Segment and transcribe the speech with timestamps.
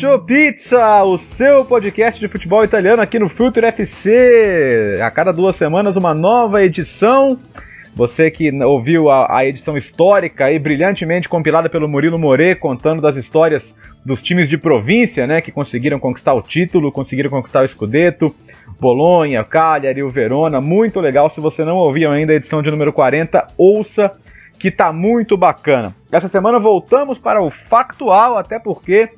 [0.00, 4.98] Calcio Pizza, o seu podcast de futebol italiano aqui no Future FC.
[5.04, 7.38] A cada duas semanas uma nova edição.
[7.94, 13.14] Você que ouviu a, a, edição histórica e brilhantemente compilada pelo Murilo More, contando das
[13.14, 18.34] histórias dos times de província, né, que conseguiram conquistar o título, conseguiram conquistar o Scudetto,
[18.80, 21.28] Bolonha, Cagliari, o Verona, muito legal.
[21.28, 24.12] Se você não ouviu ainda a edição de número 40, ouça
[24.58, 25.94] que tá muito bacana.
[26.10, 29.10] Essa semana voltamos para o factual, até porque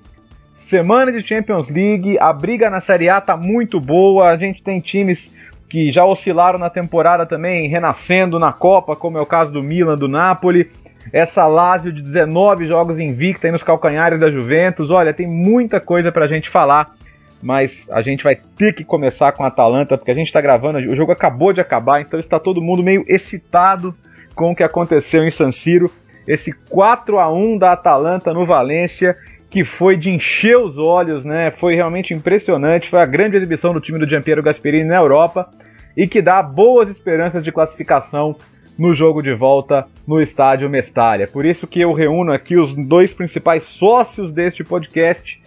[0.62, 4.30] Semana de Champions League, a briga na Série A tá muito boa.
[4.30, 5.30] A gente tem times
[5.68, 9.96] que já oscilaram na temporada também, renascendo na Copa, como é o caso do Milan,
[9.96, 10.70] do Napoli.
[11.12, 14.88] Essa Lazio de 19 jogos invicta aí nos calcanhares da Juventus.
[14.88, 16.94] Olha, tem muita coisa pra gente falar,
[17.42, 20.78] mas a gente vai ter que começar com a Atalanta, porque a gente tá gravando,
[20.78, 23.94] o jogo acabou de acabar, então está todo mundo meio excitado
[24.34, 25.90] com o que aconteceu em San Siro.
[26.26, 29.16] Esse 4 a 1 da Atalanta no Valência
[29.52, 31.50] que foi de encher os olhos, né?
[31.50, 35.50] Foi realmente impressionante, foi a grande exibição do time do Giampiero Gasperini na Europa
[35.94, 38.34] e que dá boas esperanças de classificação
[38.78, 41.28] no jogo de volta no estádio Mestalha.
[41.28, 45.38] Por isso que eu reúno aqui os dois principais sócios deste podcast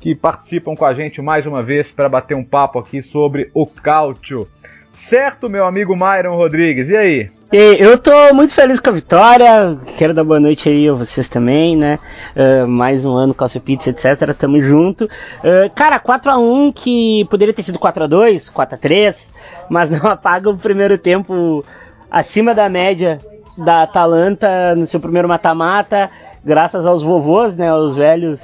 [0.00, 3.64] que participam com a gente mais uma vez para bater um papo aqui sobre o
[3.64, 4.48] cálcio.
[4.90, 6.90] Certo, meu amigo Myron Rodrigues?
[6.90, 7.30] E aí?
[7.56, 9.78] Eu tô muito feliz com a vitória.
[9.96, 12.00] Quero dar boa noite aí a vocês também, né?
[12.34, 14.34] Uh, mais um ano, Calcio Pizza, etc.
[14.36, 15.04] Tamo junto.
[15.04, 19.32] Uh, cara, 4x1 que poderia ter sido 4x2, 4x3,
[19.70, 21.64] mas não apaga o primeiro tempo
[22.10, 23.20] acima da média
[23.56, 26.10] da Atalanta no seu primeiro mata-mata,
[26.44, 27.68] graças aos vovôs, né?
[27.68, 28.42] Aos velhos.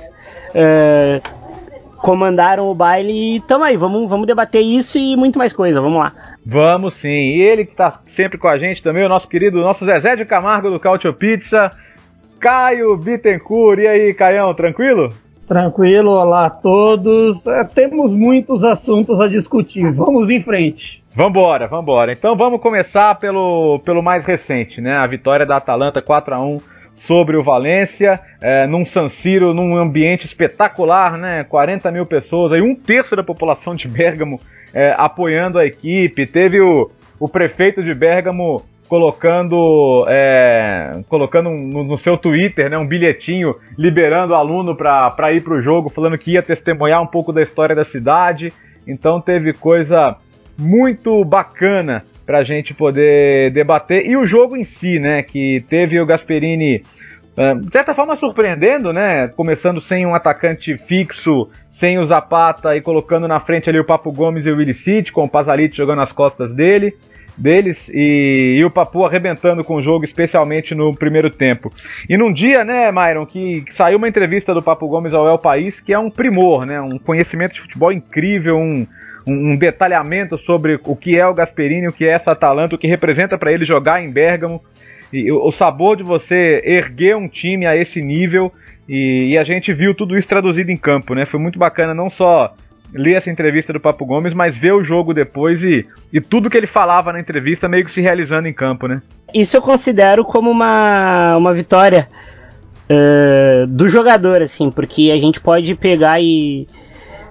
[0.54, 1.20] Uh,
[2.00, 5.98] comandaram o baile e tamo aí, vamos, vamos debater isso e muito mais coisa, vamos
[5.98, 6.12] lá.
[6.44, 7.08] Vamos sim.
[7.08, 10.24] E ele que está sempre com a gente também, o nosso querido, nosso Zezé de
[10.24, 11.70] Camargo do Cautio Pizza,
[12.38, 13.80] Caio Bittencourt.
[13.80, 15.10] E aí, Caião, tranquilo?
[15.46, 17.46] Tranquilo, olá a todos.
[17.46, 19.90] É, temos muitos assuntos a discutir.
[19.92, 21.02] Vamos em frente.
[21.14, 22.12] Vambora, vambora.
[22.12, 24.96] Então vamos começar pelo, pelo mais recente, né?
[24.96, 26.58] A vitória da Atalanta 4 a 1
[27.00, 31.44] sobre o Valência, é, num San Siro, num ambiente espetacular, né?
[31.44, 34.38] 40 mil pessoas, aí um terço da população de Bergamo
[34.74, 36.26] é, apoiando a equipe.
[36.26, 42.86] Teve o, o prefeito de Bergamo colocando é, colocando no, no, seu Twitter né, um
[42.86, 47.32] bilhetinho liberando o aluno para ir para o jogo, falando que ia testemunhar um pouco
[47.32, 48.52] da história da cidade.
[48.86, 50.16] Então teve coisa
[50.58, 54.06] muito bacana para a gente poder debater.
[54.06, 56.80] E o jogo em si, né, que teve o Gasperini
[57.36, 59.26] é, de certa forma surpreendendo, né?
[59.26, 64.12] Começando sem um atacante fixo sem o Zapata e colocando na frente ali o Papo
[64.12, 66.94] Gomes e o Willi City, com o Pazalite jogando nas costas dele,
[67.36, 71.72] deles, e, e, o Papu arrebentando com o jogo, especialmente no primeiro tempo.
[72.08, 75.38] E num dia, né, Myron, que, que saiu uma entrevista do Papo Gomes ao El
[75.38, 76.80] País, que é um primor, né?
[76.80, 78.86] Um conhecimento de futebol incrível, um,
[79.26, 82.78] um, um detalhamento sobre o que é o Gasperini, o que é essa Atalanta, o
[82.78, 84.62] que representa para ele jogar em Bergamo.
[85.12, 88.52] E o, o sabor de você erguer um time a esse nível
[88.88, 91.24] e, e, a gente viu tudo isso traduzido em campo, né?
[91.24, 92.52] Foi muito bacana não só
[92.92, 96.56] ler essa entrevista do Papo Gomes, mas ver o jogo depois e, e tudo que
[96.56, 99.00] ele falava na entrevista meio que se realizando em campo, né?
[99.32, 102.08] Isso eu considero como uma, uma vitória
[102.90, 106.66] uh, do jogador, assim, porque a gente pode pegar e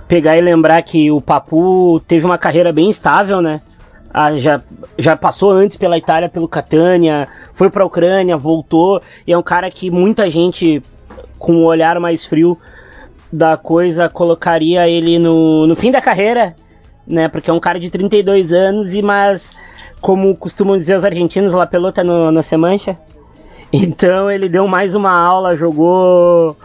[0.09, 3.61] pegar e lembrar que o Papu teve uma carreira bem estável, né?
[4.11, 4.59] Ah, já,
[4.97, 9.43] já passou antes pela Itália, pelo Catania, foi para a Ucrânia, voltou, e é um
[9.43, 10.81] cara que muita gente
[11.37, 12.57] com um olhar mais frio
[13.31, 16.55] da coisa, colocaria ele no, no fim da carreira,
[17.05, 17.27] né?
[17.27, 19.51] Porque é um cara de 32 anos, e mas,
[20.01, 22.97] como costumam dizer os argentinos, la pelota no, no se mancha.
[23.71, 26.57] Então ele deu mais uma aula, jogou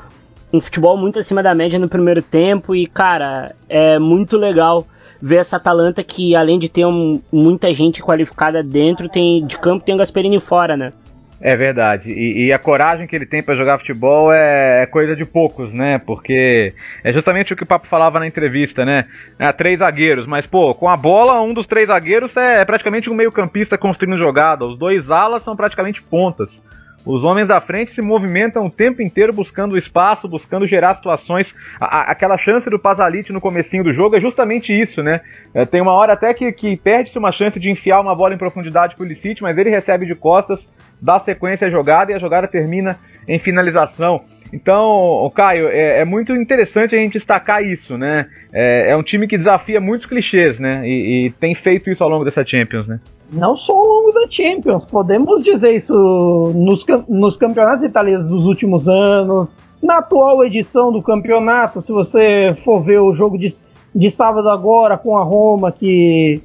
[0.52, 4.86] um futebol muito acima da média no primeiro tempo, e cara, é muito legal
[5.20, 9.84] ver essa Atalanta que, além de ter um, muita gente qualificada dentro, tem de campo
[9.84, 10.92] tem o Gasperini fora, né?
[11.40, 12.10] É verdade.
[12.10, 15.72] E, e, a coragem que ele tem para jogar futebol é, é, coisa de poucos,
[15.72, 15.98] né?
[15.98, 19.06] Porque é justamente o que o Papo falava na entrevista, né?
[19.38, 23.14] É, três zagueiros, mas pô, com a bola, um dos três zagueiros é, praticamente um
[23.14, 24.66] meio-campista construindo jogada.
[24.66, 26.62] Os dois alas são praticamente pontas.
[27.04, 31.54] Os homens da frente se movimentam o tempo inteiro buscando espaço, buscando gerar situações.
[31.78, 35.20] A, aquela chance do Pasalite no comecinho do jogo é justamente isso, né?
[35.52, 38.38] É, tem uma hora até que, que perde-se uma chance de enfiar uma bola em
[38.38, 40.66] profundidade pro Licite, mas ele recebe de costas,
[41.00, 42.98] dá sequência à jogada e a jogada termina
[43.28, 44.22] em finalização.
[44.54, 48.28] Então, Caio, é, é, muito interessante a gente destacar isso, né?
[48.52, 50.86] É, é um time que desafia muitos clichês, né?
[50.86, 53.00] E, e, tem feito isso ao longo dessa Champions, né?
[53.32, 53.93] Não só ao
[54.28, 61.02] Champions, podemos dizer isso nos, nos campeonatos italianos dos últimos anos, na atual edição do
[61.02, 63.54] campeonato, se você for ver o jogo de,
[63.94, 66.42] de sábado agora com a Roma, que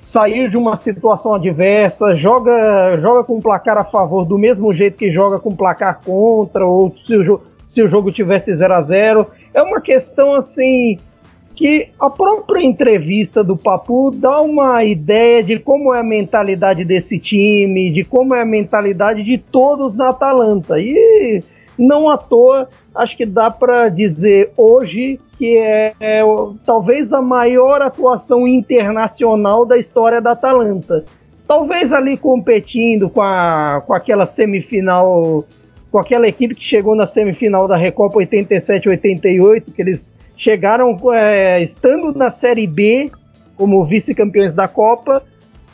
[0.00, 5.10] sair de uma situação adversa, joga, joga com placar a favor do mesmo jeito que
[5.10, 9.62] joga com placar contra, ou se o, se o jogo tivesse 0 a 0 É
[9.62, 10.98] uma questão assim
[11.62, 17.20] que a própria entrevista do Papu dá uma ideia de como é a mentalidade desse
[17.20, 20.80] time, de como é a mentalidade de todos na Atalanta.
[20.80, 21.40] E
[21.78, 26.22] não à toa, acho que dá para dizer hoje que é, é,
[26.66, 31.04] talvez a maior atuação internacional da história da Atalanta.
[31.46, 35.44] Talvez ali competindo com, a, com aquela semifinal,
[35.92, 40.12] com aquela equipe que chegou na semifinal da Recopa 87-88, que eles
[40.42, 43.08] chegaram é, estando na Série B
[43.56, 45.22] como vice-campeões da Copa,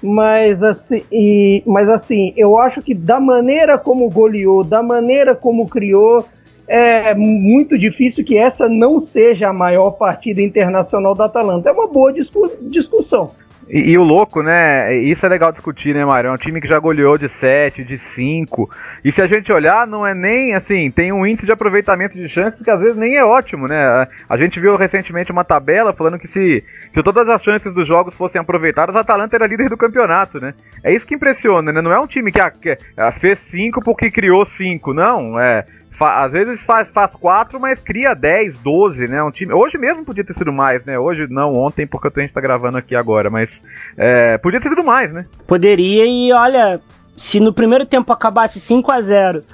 [0.03, 5.67] mas assim, e, mas assim, eu acho que da maneira como goleou, da maneira como
[5.67, 6.23] criou,
[6.67, 11.71] é muito difícil que essa não seja a maior partida internacional da Atalanta.
[11.71, 13.31] É uma boa discu discussão.
[13.71, 14.95] E, e, o louco, né?
[14.97, 16.29] Isso é legal discutir, né, Mário?
[16.29, 18.71] É um time que já goleou de 7, de 5.
[19.05, 22.27] E se a gente olhar, não é nem assim, tem um índice de aproveitamento de
[22.29, 24.09] chances que às vezes nem é ótimo, né?
[24.29, 28.15] A gente viu recentemente uma tabela falando que se, se todas as chances dos jogos
[28.15, 30.55] fossem aproveitadas, a Atalanta era líder do campeonato, né?
[30.83, 31.83] É isso que impressiona, né?
[31.83, 32.79] Não é um time que, que
[33.21, 35.39] fez 5 porque criou 5, não.
[35.39, 35.65] É
[36.01, 39.23] às vezes faz, faz quatro, mas cria 10, 12, né?
[39.23, 39.53] Um time.
[39.53, 40.99] Hoje mesmo podia ter sido mais, né?
[40.99, 43.63] Hoje não, ontem, porque a gente tá gravando aqui agora, mas
[43.97, 45.27] é, podia ter sido mais, né?
[45.47, 46.81] Poderia, e olha,
[47.17, 49.45] se no primeiro tempo acabasse 5 a 0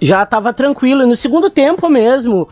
[0.00, 1.02] já tava tranquilo.
[1.02, 2.48] E no segundo tempo mesmo,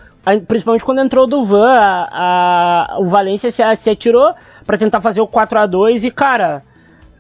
[0.49, 4.35] principalmente quando entrou o Duvan, a, a, o Valência se, se atirou
[4.67, 6.62] para tentar fazer o 4 a 2 e, cara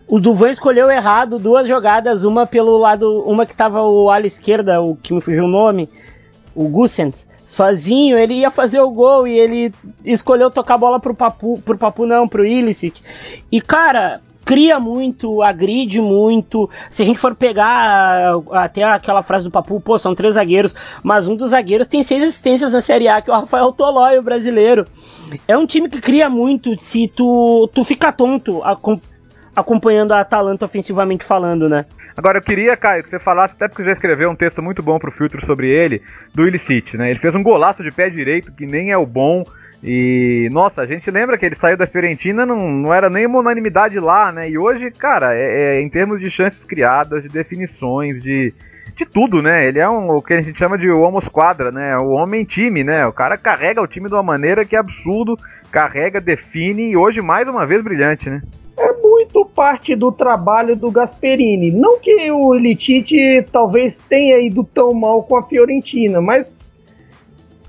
[0.08, 4.80] o Duvan escolheu errado duas jogadas, uma pelo lado, uma que tava o ala esquerda,
[4.80, 5.88] o que me fugiu o nome,
[6.54, 9.72] o Gussens, sozinho, ele ia fazer o gol e ele
[10.04, 13.02] escolheu tocar a bola pro Papu, pro Papu não, pro Illicit.
[13.50, 16.70] E cara, cria muito, agride muito.
[16.88, 21.26] Se a gente for pegar até aquela frase do Papu, pô, são três zagueiros, mas
[21.26, 24.22] um dos zagueiros tem seis assistências na Série A, que é o Rafael Tolói, o
[24.22, 24.86] brasileiro.
[25.48, 28.76] É um time que cria muito, se tu, tu fica tonto a,
[29.56, 31.86] acompanhando a Atalanta ofensivamente falando, né?
[32.14, 34.82] Agora eu queria, Caio, que você falasse, até porque você já escreveu um texto muito
[34.82, 36.02] bom pro filtro sobre ele,
[36.34, 37.10] do Illicit, né?
[37.10, 39.44] Ele fez um golaço de pé direito que nem é o bom.
[39.82, 43.40] E, nossa, a gente lembra que ele saiu da Fiorentina, não, não era nem uma
[43.40, 44.48] unanimidade lá, né?
[44.48, 48.52] E hoje, cara, é, é, em termos de chances criadas, de definições, de,
[48.94, 49.66] de tudo, né?
[49.66, 51.96] Ele é um, o que a gente chama de homo squadra, né?
[51.98, 53.06] O homem time, né?
[53.06, 55.38] O cara carrega o time de uma maneira que é absurdo,
[55.70, 58.40] carrega, define e hoje mais uma vez brilhante, né?
[59.36, 61.70] Muito parte do trabalho do Gasperini.
[61.70, 66.74] Não que o Elitite talvez tenha ido tão mal com a Fiorentina, mas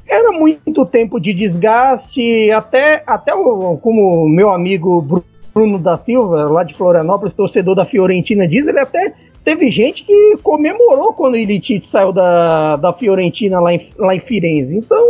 [0.07, 6.63] era muito tempo de desgaste, até, até o, como meu amigo Bruno da Silva, lá
[6.63, 9.13] de Florianópolis, torcedor da Fiorentina, diz, ele até
[9.43, 14.21] teve gente que comemorou quando o Elitite saiu da, da Fiorentina lá em, lá em
[14.21, 14.77] Firenze.
[14.77, 15.05] Então,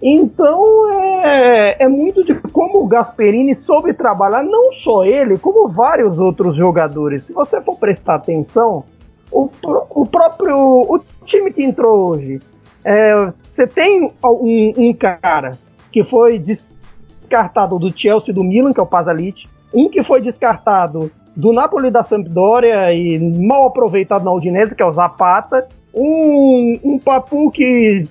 [0.00, 0.88] então
[1.24, 6.56] é, é muito de como o Gasperini soube trabalhar, não só ele, como vários outros
[6.56, 7.24] jogadores.
[7.24, 8.84] Se você for prestar atenção,
[9.30, 9.50] o,
[9.90, 12.40] o próprio o time que entrou hoje,
[12.84, 15.58] é, você tem um, um, cara
[15.90, 21.10] que foi descartado do Chelsea do Milan, que é o Pasalic, um que foi descartado
[21.36, 26.98] do Napoli da Sampdoria e mal aproveitado na Udinese, que é o Zapata, um, um
[26.98, 28.04] Papu que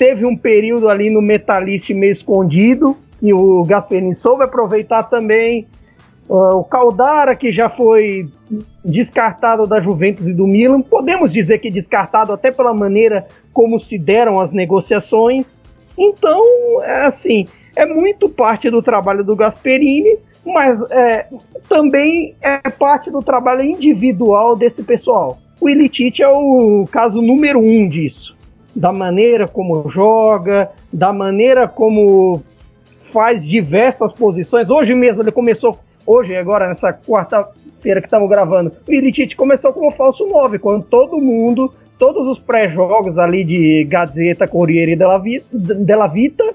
[0.00, 5.66] teve um período ali no Metalist meio escondido, e o Gasperini soube aproveitar também.
[6.26, 8.26] Uh, o Caldara, que já foi
[8.82, 13.98] descartado da Juventus e do Milan, podemos dizer que descartado até pela maneira como se
[13.98, 15.62] deram as negociações.
[15.98, 16.40] Então,
[16.82, 20.16] é assim, é muito parte do trabalho do Gasperini,
[20.46, 21.26] mas é,
[21.68, 25.36] também é parte do trabalho individual desse pessoal.
[25.60, 28.39] O Ilitite é o caso número um disso
[28.74, 32.42] da maneira como joga, da maneira como
[33.12, 34.70] faz diversas posições.
[34.70, 39.90] Hoje mesmo ele começou hoje, agora nessa quarta-feira que estamos gravando, o Ilitite começou como
[39.92, 46.54] falso 9, quando todo mundo, todos os pré-jogos ali de Gazeta, Corriere Vita, della Vita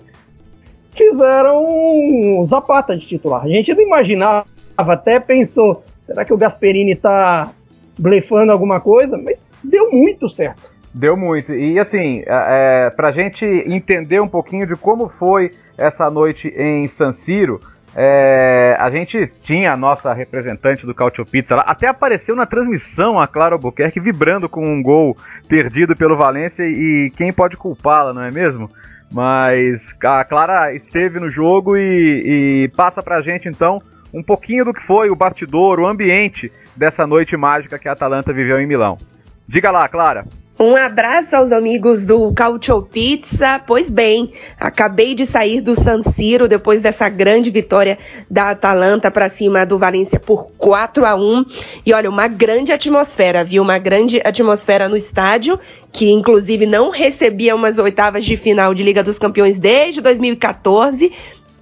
[0.93, 3.43] fizeram Zapata de titular.
[3.43, 4.45] A gente não imaginava,
[4.77, 7.51] até pensou, será que o Gasperini está
[7.97, 9.17] blefando alguma coisa?
[9.17, 10.74] Mas deu muito certo.
[10.97, 11.53] Deu muito.
[11.53, 16.87] E assim, é, para a gente entender um pouquinho de como foi essa noite em
[16.87, 17.59] San Siro,
[17.93, 23.19] é, a gente tinha a nossa representante do Cautio Pizza lá, até apareceu na transmissão
[23.19, 25.17] a Clara Albuquerque vibrando com um gol
[25.49, 28.71] perdido pelo Valência e quem pode culpá-la, não é mesmo?
[29.11, 33.81] Mas a Clara esteve no jogo e, e passa pra gente então
[34.13, 38.31] um pouquinho do que foi o bastidor, o ambiente dessa noite mágica que a Atalanta
[38.31, 38.97] viveu em Milão.
[39.45, 40.23] Diga lá, Clara.
[40.57, 43.59] Um abraço aos amigos do Cautio Pizza.
[43.67, 47.99] Pois bem, acabei de sair do San Siro depois dessa grande vitória
[48.31, 51.45] da Atalanta para cima do Valência por 4 a 1
[51.85, 53.61] E olha, uma grande atmosfera, viu?
[53.61, 55.59] Uma grande atmosfera no estádio,
[55.91, 61.11] que inclusive não recebia umas oitavas de final de Liga dos Campeões desde 2014.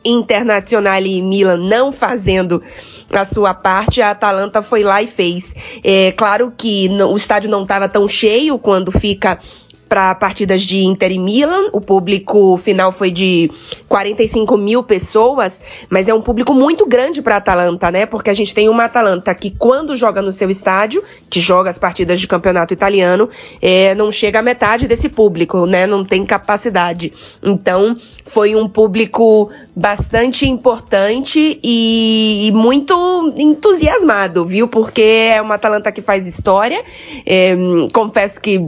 [0.05, 2.61] Internacional e Milan não fazendo
[3.21, 5.55] a sua parte, a Atalanta foi lá e fez.
[5.83, 9.39] É claro que o estádio não estava tão cheio quando fica
[9.93, 11.69] para partidas de Inter e Milan.
[11.71, 13.51] O público final foi de
[13.87, 18.07] 45 mil pessoas, mas é um público muito grande para Atalanta, né?
[18.07, 21.77] Porque a gente tem uma Atalanta que, quando joga no seu estádio, que joga as
[21.77, 23.29] partidas de campeonato italiano,
[23.61, 25.85] é, não chega a metade desse público, né?
[25.85, 27.13] Não tem capacidade.
[27.43, 27.95] Então,
[28.25, 34.67] foi um público bastante importante e, e muito entusiasmado, viu?
[34.67, 36.83] Porque é uma Atalanta que faz história.
[37.27, 37.55] É,
[37.93, 38.67] confesso que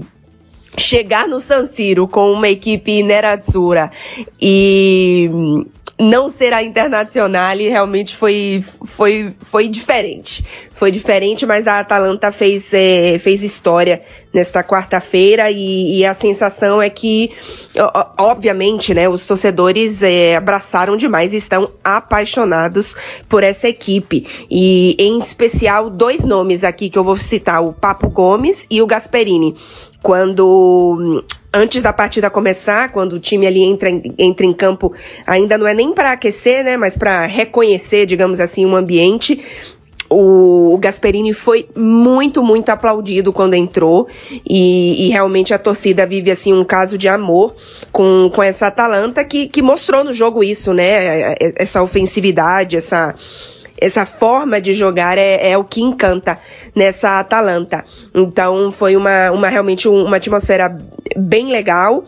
[0.78, 3.92] chegar no San Siro com uma equipe nerazzurra
[4.42, 5.30] e
[5.98, 10.46] não ser a Internacional realmente foi, foi, foi diferente.
[10.74, 14.02] Foi diferente, mas a Atalanta fez, é, fez história
[14.34, 17.32] nesta quarta-feira e, e, a sensação é que,
[18.20, 22.94] obviamente, né, os torcedores é, abraçaram demais e estão apaixonados
[23.30, 24.28] por essa equipe.
[24.52, 28.88] E, em especial, dois nomes aqui que eu vou citar, o Papo Gomes e o
[28.88, 29.56] Gasperini
[30.02, 31.24] quando
[31.54, 34.94] antes da partida começar, quando o time ali entra, entra em campo,
[35.26, 39.42] ainda não é nem para aquecer, né, mas para reconhecer, digamos assim, um ambiente.
[40.08, 44.08] O, Gasperini foi muito, muito aplaudido quando entrou
[44.48, 47.56] e, e, realmente a torcida vive assim um caso de amor
[47.92, 51.34] com, com essa Atalanta que, que mostrou no jogo isso, né?
[51.58, 53.16] Essa ofensividade, essa,
[53.78, 56.40] essa forma de jogar é, é o que encanta
[56.74, 57.84] nessa Atalanta.
[58.14, 60.78] Então foi uma, uma realmente uma atmosfera
[61.16, 62.04] bem legal.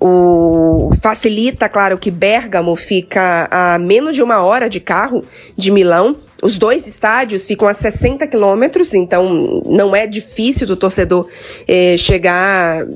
[0.00, 5.24] O, facilita, claro, que Bergamo fica a menos de uma hora de carro
[5.56, 6.16] de Milão.
[6.44, 11.26] Os dois estádios ficam a 60 quilômetros, então não é difícil do torcedor
[11.66, 12.86] eh, chegar,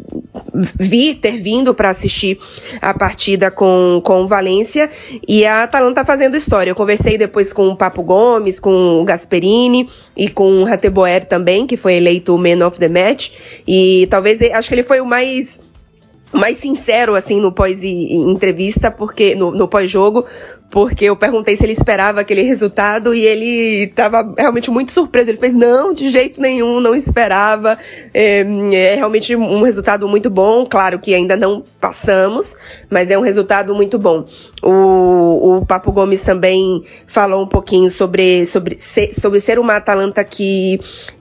[0.52, 2.38] vir, ter vindo para assistir
[2.82, 4.90] a partida com, com Valência.
[5.26, 6.72] E a Atalanta tá fazendo história.
[6.72, 11.66] Eu conversei depois com o Papo Gomes, com o Gasperini e com o Rateboer também,
[11.66, 13.30] que foi eleito o Man of the Match.
[13.66, 15.58] E talvez, acho que ele foi o mais
[16.30, 20.26] mais sincero assim no pós entrevista porque no, no pós-jogo
[20.70, 25.30] porque eu perguntei se ele esperava aquele resultado e ele estava realmente muito surpreso.
[25.30, 27.78] Ele fez, não, de jeito nenhum, não esperava.
[28.12, 30.66] É, é, realmente um resultado muito bom.
[30.66, 32.54] Claro que ainda não passamos,
[32.90, 34.26] mas é um resultado muito bom.
[34.62, 40.80] O, o Papo Gomes também falou um pouquinho sobre, sobre, sobre ser uma Atalanta que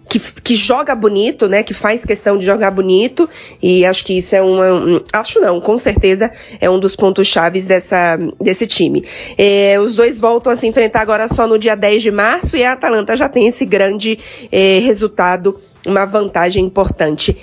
[0.09, 1.63] que, que, joga bonito, né?
[1.63, 3.29] Que faz questão de jogar bonito.
[3.61, 5.03] E acho que isso é uma.
[5.13, 9.05] Acho não, com certeza é um dos pontos chaves dessa, desse time.
[9.37, 12.63] É, os dois voltam a se enfrentar agora só no dia 10 de março e
[12.63, 14.19] a Atalanta já tem esse grande
[14.51, 17.37] é, resultado, uma vantagem importante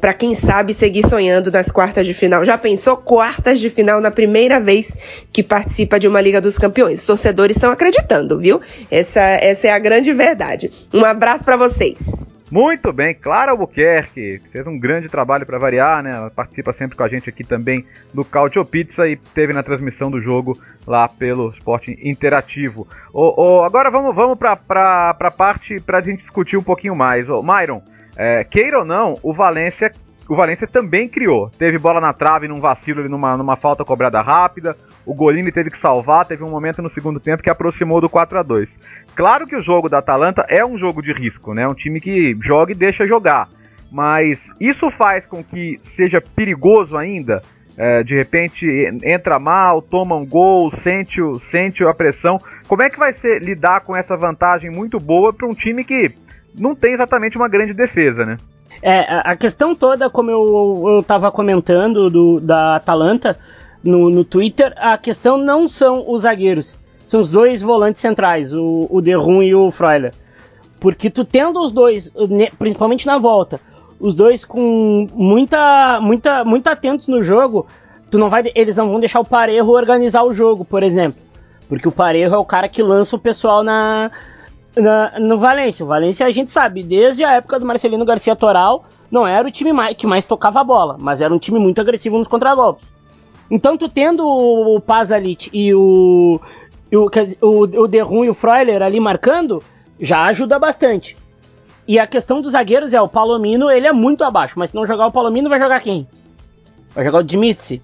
[0.00, 2.44] para quem sabe seguir sonhando nas quartas de final.
[2.44, 7.00] Já pensou quartas de final na primeira vez que participa de uma Liga dos Campeões?
[7.00, 8.60] Os torcedores estão acreditando, viu?
[8.90, 10.70] Essa, essa é a grande verdade.
[10.92, 11.98] Um abraço para vocês.
[12.50, 16.12] Muito bem, Clara Albuquerque, fez um grande trabalho para variar, né?
[16.12, 20.10] Ela participa sempre com a gente aqui também do Cautio Pizza e teve na transmissão
[20.10, 22.86] do jogo lá pelo Esporte Interativo.
[23.12, 24.52] Oh, oh, agora vamos, vamos para
[25.10, 27.28] a parte para a gente discutir um pouquinho mais.
[27.28, 27.82] Oh, Myron,
[28.16, 29.92] é, queira ou não, o Valência,
[30.28, 31.50] o Valência também criou.
[31.50, 34.76] Teve bola na trave num vacilo ali, numa, numa falta cobrada rápida.
[35.04, 36.24] O Golini teve que salvar.
[36.24, 38.78] Teve um momento no segundo tempo que aproximou do 4 a 2
[39.14, 41.66] Claro que o jogo da Atalanta é um jogo de risco, né?
[41.68, 43.48] Um time que joga e deixa jogar.
[43.92, 47.40] Mas isso faz com que seja perigoso ainda
[47.76, 48.66] é, de repente
[49.04, 52.40] entra mal, toma um gol, sente, sente a pressão.
[52.66, 56.12] Como é que vai ser lidar com essa vantagem muito boa para um time que
[56.56, 58.36] não tem exatamente uma grande defesa, né?
[58.82, 63.38] É, a questão toda, como eu, estava comentando do, da Atalanta
[63.82, 68.86] no, no Twitter, a questão não são os zagueiros, são os dois volantes centrais, o,
[68.90, 70.12] o Derrum e o Freuler.
[70.78, 72.12] Porque tu tendo os dois,
[72.58, 73.60] principalmente na volta,
[73.98, 77.66] os dois com muita, muita, muito atentos no jogo,
[78.10, 81.20] tu não vai, eles não vão deixar o Parejo organizar o jogo, por exemplo.
[81.68, 84.10] Porque o Parejo é o cara que lança o pessoal na,
[84.76, 85.84] na, no Valência.
[85.84, 89.50] O Valência a gente sabe, desde a época do Marcelino Garcia Toral, não era o
[89.50, 92.94] time mais, que mais tocava a bola, mas era um time muito agressivo nos contragolpes.
[93.50, 96.40] Então, tu tendo o Pazalit e o,
[96.92, 97.06] o,
[97.40, 99.62] o, o Derrum e o Freuler ali marcando,
[100.00, 101.16] já ajuda bastante.
[101.86, 104.86] E a questão dos zagueiros é, o Palomino, ele é muito abaixo, mas se não
[104.86, 106.08] jogar o Palomino, vai jogar quem?
[106.92, 107.80] Vai jogar o Dimitri.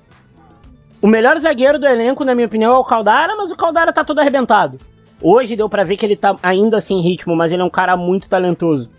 [1.01, 4.05] O melhor zagueiro do elenco, na minha opinião, é o Caldara, mas o Caldara tá
[4.05, 4.79] todo arrebentado.
[5.23, 7.97] Hoje deu para ver que ele tá ainda sem ritmo, mas ele é um cara
[7.97, 8.91] muito talentoso.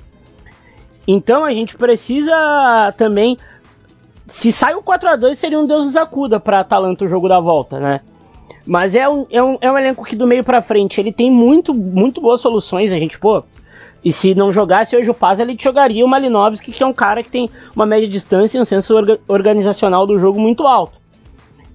[1.07, 3.37] Então a gente precisa também.
[4.27, 7.27] Se sai o 4 a 2 seria um Deus nos acuda pra Atalanta o jogo
[7.27, 7.99] da volta, né?
[8.65, 11.29] Mas é um, é um, é um elenco que do meio para frente ele tem
[11.29, 12.93] muito, muito boas soluções.
[12.93, 13.43] A gente, pô,
[14.03, 17.23] e se não jogasse hoje o Paz, ele jogaria o Malinovski, que é um cara
[17.23, 20.97] que tem uma média distância e um senso orga organizacional do jogo muito alto.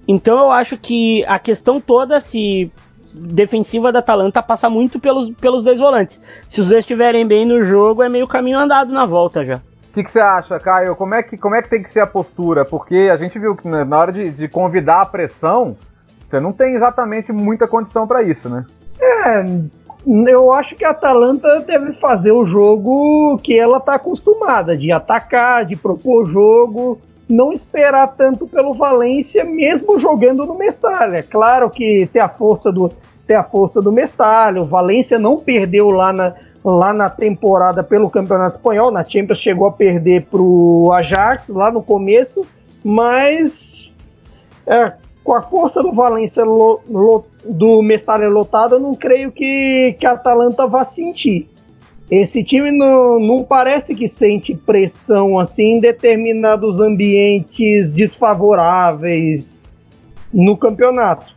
[0.07, 2.71] Então eu acho que a questão toda, se
[3.13, 6.21] defensiva da Atalanta passa muito pelos, pelos dois volantes.
[6.47, 9.55] Se os dois estiverem bem no jogo, é meio caminho andado na volta já.
[9.55, 10.95] O que, que, você acha, Caio?
[10.95, 12.63] Como é, que, como é que tem que ser a postura?
[12.63, 15.75] Porque a gente viu que na hora de, de convidar a pressão,
[16.27, 18.65] você não tem exatamente muita condição para isso, né?
[19.01, 19.45] É,
[20.31, 25.65] eu acho que a Atalanta deve fazer o jogo que ela está acostumada, de atacar,
[25.65, 31.21] de propor jogo, não esperar tanto pelo Valência, mesmo jogando no Mestalha.
[31.21, 32.91] Claro que tem a força do
[33.27, 36.33] tem a força do Mestalha, o Valência não perdeu lá na,
[36.65, 41.69] lá na temporada pelo Campeonato Espanhol, na Champions chegou a perder para o Ajax lá
[41.69, 42.41] no começo,
[42.83, 43.93] mas
[44.65, 44.93] é,
[45.23, 50.07] com a força do Valência lo, lo, do Mestalha lotado, eu não creio que, que
[50.07, 51.47] a Atalanta vá sentir.
[52.09, 59.61] Esse time não, não parece que sente pressão assim em determinados ambientes desfavoráveis
[60.33, 61.35] no campeonato.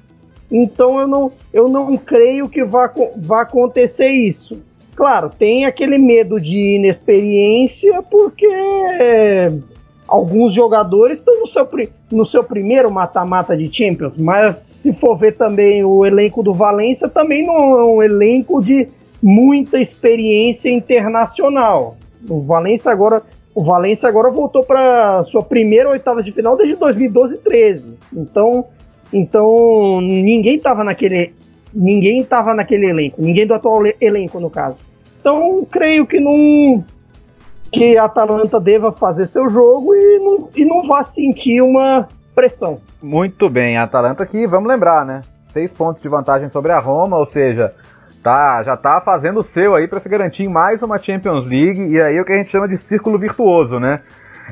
[0.50, 4.62] Então eu não, eu não creio que vá, vá acontecer isso.
[4.94, 8.46] Claro, tem aquele medo de inexperiência, porque
[10.06, 11.68] alguns jogadores estão no seu,
[12.10, 17.08] no seu primeiro mata-mata de Champions, mas se for ver também o elenco do Valência,
[17.08, 18.88] também não é um elenco de
[19.22, 21.96] muita experiência internacional.
[22.28, 23.22] O Valência agora,
[23.54, 27.98] o Valência agora voltou para sua primeira oitava de final desde 2012 e 13.
[28.12, 28.66] Então,
[29.12, 31.32] então ninguém estava naquele
[31.74, 34.76] ninguém estava naquele elenco, ninguém do atual elenco no caso.
[35.20, 36.84] Então, creio que não
[37.70, 42.80] que a Atalanta deva fazer seu jogo e não, e não vá sentir uma pressão.
[43.02, 45.22] Muito bem, a Atalanta aqui, vamos lembrar, né?
[45.44, 47.74] Seis pontos de vantagem sobre a Roma, ou seja,
[48.22, 52.00] tá, já tá fazendo o seu aí para se garantir mais uma Champions League e
[52.00, 54.00] aí o que a gente chama de círculo virtuoso, né?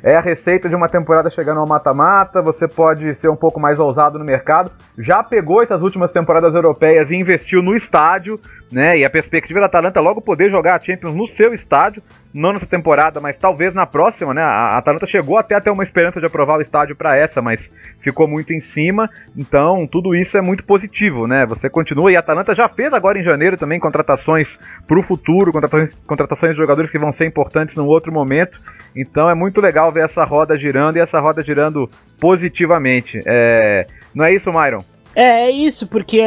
[0.02, 3.78] É a receita de uma temporada chegando ao mata-mata, você pode ser um pouco mais
[3.78, 4.70] ousado no mercado.
[4.96, 8.98] Já pegou essas últimas temporadas europeias e investiu no estádio, né?
[8.98, 12.02] E a perspectiva da Atalanta é logo poder jogar a Champions no seu estádio,
[12.32, 14.42] não nessa temporada, mas talvez na próxima, né?
[14.42, 17.72] A Atalanta chegou até a ter uma esperança de aprovar o estádio para essa, mas
[18.00, 19.10] ficou muito em cima.
[19.36, 21.44] Então, tudo isso é muito positivo, né?
[21.46, 25.52] Você continua e a Atalanta já fez agora em janeiro também contratações para o futuro,
[25.52, 28.60] contratações, contratações de jogadores que vão ser importantes num outro momento.
[28.94, 33.20] Então, é muito legal ver essa roda girando e essa roda girando positivamente.
[33.26, 33.86] É...
[34.14, 34.84] Não é isso, Myron?
[35.14, 36.22] É, é isso, porque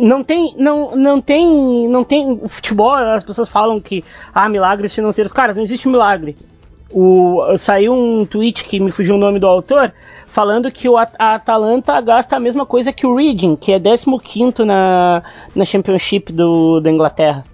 [0.00, 2.94] não tem, não, não tem, não tem futebol.
[2.94, 4.02] As pessoas falam que
[4.34, 5.32] ah, milagres financeiros.
[5.32, 6.36] Cara, não existe milagre.
[6.90, 9.92] O, saiu um tweet que me fugiu o nome do autor
[10.26, 14.64] falando que o, a, Atalanta gasta a mesma coisa que o Reading, que é 15
[14.64, 15.22] na,
[15.54, 17.44] na Championship do, da Inglaterra.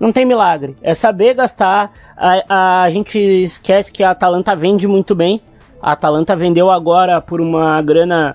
[0.00, 0.76] Não tem milagre.
[0.82, 1.92] É saber gastar.
[2.16, 5.40] A, a gente esquece que a Atalanta vende muito bem.
[5.82, 8.34] A Atalanta vendeu agora por uma grana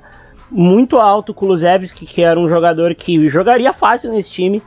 [0.51, 4.61] muito alto o Kulusevski, que era um jogador que jogaria fácil nesse time.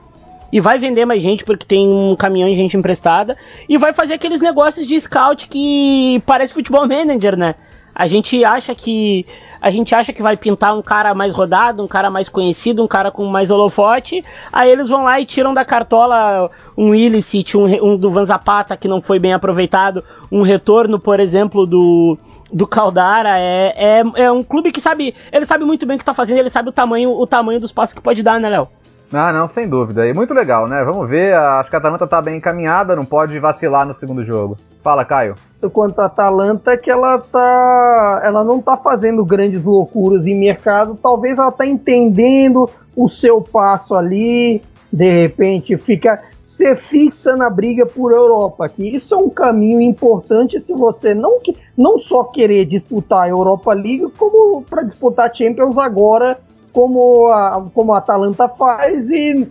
[0.50, 3.36] E vai vender mais gente porque tem um caminhão de gente emprestada.
[3.68, 7.54] E vai fazer aqueles negócios de scout que parece futebol manager, né?
[7.94, 9.26] A gente acha que
[9.64, 12.86] a gente acha que vai pintar um cara mais rodado, um cara mais conhecido, um
[12.86, 14.22] cara com mais holofote,
[14.52, 18.76] aí eles vão lá e tiram da cartola um Illicit, um, um do Van Zapata
[18.76, 22.18] que não foi bem aproveitado, um retorno, por exemplo, do
[22.52, 26.04] do Caldara é, é, é um clube que sabe, ele sabe muito bem o que
[26.04, 28.68] tá fazendo, ele sabe o tamanho, o tamanho dos passos que pode dar, né, Léo?
[29.14, 30.06] Ah, não, sem dúvida.
[30.06, 30.84] E muito legal, né?
[30.84, 34.58] Vamos ver, acho que a Atalanta tá bem encaminhada, não pode vacilar no segundo jogo.
[34.84, 35.34] Fala, Caio.
[35.72, 38.20] Quanto a Atalanta, que ela tá.
[38.22, 43.94] Ela não tá fazendo grandes loucuras em mercado, talvez ela tá entendendo o seu passo
[43.94, 44.60] ali,
[44.92, 50.60] de repente fica ser fixa na briga por Europa, que isso é um caminho importante
[50.60, 51.40] se você não,
[51.74, 56.38] não só querer disputar a Europa League, como para disputar Champions agora,
[56.74, 59.48] como a, como a Atalanta faz e,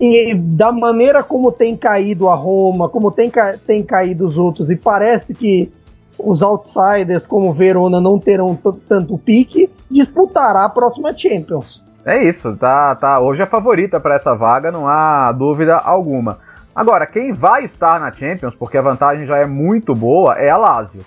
[0.00, 3.30] e da maneira como tem caído a Roma, como tem,
[3.66, 5.72] tem caído os outros, e parece que
[6.18, 11.82] os outsiders como Verona não terão tanto pique, disputará a próxima Champions.
[12.04, 13.20] É isso, tá, tá.
[13.20, 16.38] Hoje é favorita para essa vaga, não há dúvida alguma.
[16.74, 20.56] Agora, quem vai estar na Champions, porque a vantagem já é muito boa, é a
[20.56, 21.00] Lazio.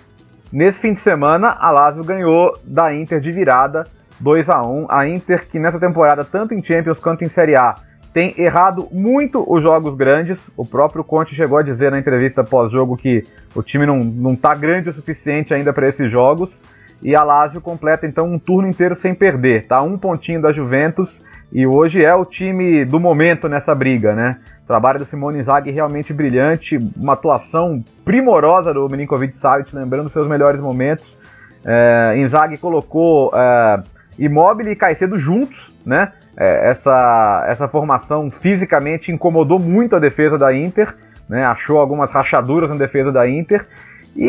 [0.52, 3.84] Nesse fim de semana, a Lazio ganhou da Inter de virada
[4.18, 7.74] 2 a 1 A Inter, que nessa temporada, tanto em Champions quanto em Série A,
[8.12, 10.50] tem errado muito os jogos grandes.
[10.56, 14.54] O próprio Conte chegou a dizer na entrevista pós-jogo que o time não, não tá
[14.54, 16.60] grande o suficiente ainda para esses jogos
[17.02, 19.82] e a Lazio completa então um turno inteiro sem perder, tá?
[19.82, 24.38] Um pontinho da Juventus e hoje é o time do momento nessa briga, né?
[24.64, 30.28] O trabalho do Simone Inzaghi realmente brilhante, uma atuação primorosa do Milinkovic Savic, lembrando seus
[30.28, 31.16] melhores momentos.
[31.64, 33.82] É, Inzaghi colocou é,
[34.20, 36.12] Immobile e Caicedo juntos, né?
[36.36, 40.94] É, essa, essa formação fisicamente incomodou muito a defesa da Inter,
[41.28, 41.44] né?
[41.44, 43.66] Achou algumas rachaduras na defesa da Inter
[44.14, 44.24] e,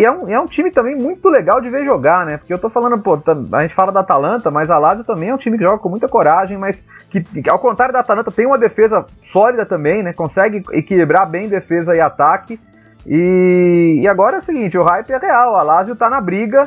[0.00, 2.36] e é, um, é, um, time também muito legal de ver jogar, né?
[2.36, 3.20] Porque eu tô falando, pô,
[3.52, 5.88] a gente fala da Atalanta, mas a Lazio também é um time que joga com
[5.88, 10.12] muita coragem, mas que, que, ao contrário da Atalanta, tem uma defesa sólida também, né?
[10.12, 12.60] Consegue equilibrar bem defesa e ataque.
[13.06, 16.64] E, e agora é o seguinte, o hype é real, a Lazio tá na briga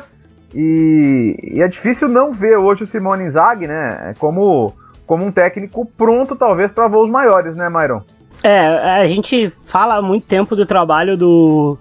[0.54, 4.14] e, e é difícil não ver hoje o Simone Inzaghi, né?
[4.18, 4.72] Como,
[5.06, 8.00] como um técnico pronto, talvez, para voos maiores, né, Myron?
[8.42, 8.66] É,
[9.00, 11.76] a gente fala há muito tempo do trabalho do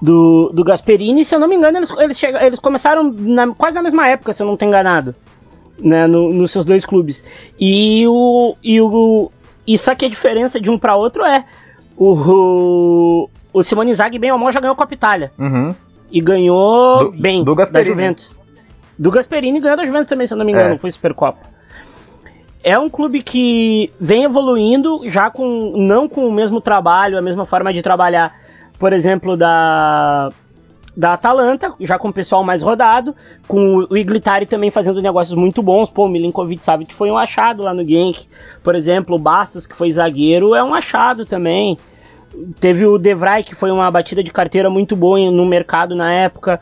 [0.00, 3.76] do, do Gasperini, se eu não me engano, eles, eles, chega, eles começaram na, quase
[3.76, 5.14] na mesma época, se eu não estou enganado,
[5.78, 7.24] né, no, nos seus dois clubes.
[7.58, 9.30] E o, e o
[9.64, 11.44] e só que a diferença de um para outro é
[11.96, 15.30] o, o Simone Zaghi bem ou mal já ganhou com a Itália.
[15.38, 15.72] Uhum.
[16.12, 18.36] E ganhou do, bem do da Juventus.
[18.98, 20.78] Do Gasperini ganhou da Juventus também, se eu não me engano, é.
[20.78, 21.50] foi Supercopa.
[22.62, 27.44] É um clube que vem evoluindo, já com não com o mesmo trabalho, a mesma
[27.44, 28.40] forma de trabalhar
[28.82, 30.30] por exemplo, da
[30.94, 33.14] da Atalanta, já com o pessoal mais rodado,
[33.46, 35.88] com o Iglitari também fazendo negócios muito bons.
[35.88, 38.26] Pô, o Milinkovic Savic foi um achado lá no Genk.
[38.60, 41.78] Por exemplo, o Bastos, que foi zagueiro, é um achado também.
[42.58, 46.60] Teve o Devray, que foi uma batida de carteira muito boa no mercado na época.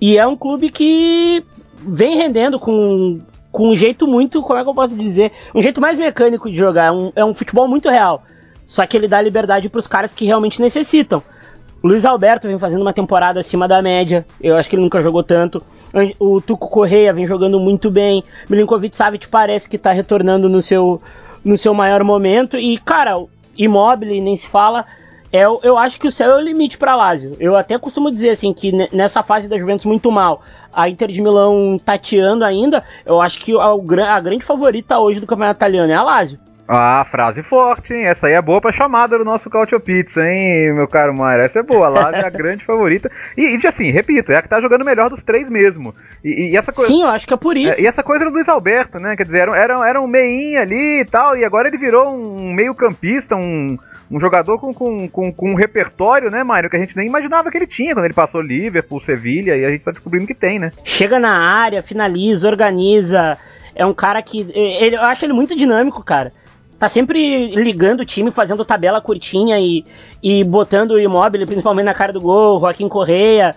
[0.00, 1.44] E é um clube que
[1.86, 5.32] vem rendendo com, com um jeito muito, como é que eu posso dizer?
[5.54, 6.86] Um jeito mais mecânico de jogar.
[6.86, 8.22] É um, é um futebol muito real.
[8.66, 11.22] Só que ele dá liberdade para os caras que realmente necessitam.
[11.82, 14.26] Luiz Alberto vem fazendo uma temporada acima da média.
[14.40, 15.62] Eu acho que ele nunca jogou tanto.
[16.18, 18.22] O Tuco Correia vem jogando muito bem.
[18.48, 21.00] Milinkovic Savic parece que está retornando no seu,
[21.42, 22.58] no seu maior momento.
[22.58, 23.16] E, cara,
[23.64, 24.86] Immobile nem se fala.
[25.32, 27.36] É, eu acho que o céu é o limite para Lazio.
[27.38, 30.42] Eu até costumo dizer assim que nessa fase da Juventus muito mal,
[30.72, 35.26] a Inter de Milão tateando ainda, eu acho que a, a grande favorita hoje do
[35.26, 36.38] campeonato italiano é a Lazio.
[36.72, 38.06] Ah, frase forte, hein?
[38.06, 41.42] Essa aí é boa pra chamada do nosso Cautio Pizza, hein, meu caro Mário?
[41.42, 43.10] Essa é boa, lá é a grande favorita.
[43.36, 45.92] E, e, assim, repito, é a que tá jogando melhor dos três mesmo.
[46.22, 46.88] E, e essa coisa.
[46.88, 47.80] Sim, eu acho que é por isso.
[47.80, 49.16] É, e essa coisa do Luiz Alberto, né?
[49.16, 52.54] Quer dizer, era, era, era um meinho ali e tal, e agora ele virou um
[52.54, 53.76] meio-campista, um,
[54.08, 57.50] um jogador com, com, com, com, um repertório, né, Mário, que a gente nem imaginava
[57.50, 60.60] que ele tinha quando ele passou Liverpool, Sevilha, e a gente tá descobrindo que tem,
[60.60, 60.70] né?
[60.84, 63.36] Chega na área, finaliza, organiza.
[63.74, 64.48] É um cara que.
[64.54, 66.32] Ele, eu acho ele muito dinâmico, cara
[66.80, 69.84] tá sempre ligando o time, fazendo tabela curtinha e,
[70.22, 73.54] e botando o imóvel, principalmente na cara do gol, Joaquim Correia.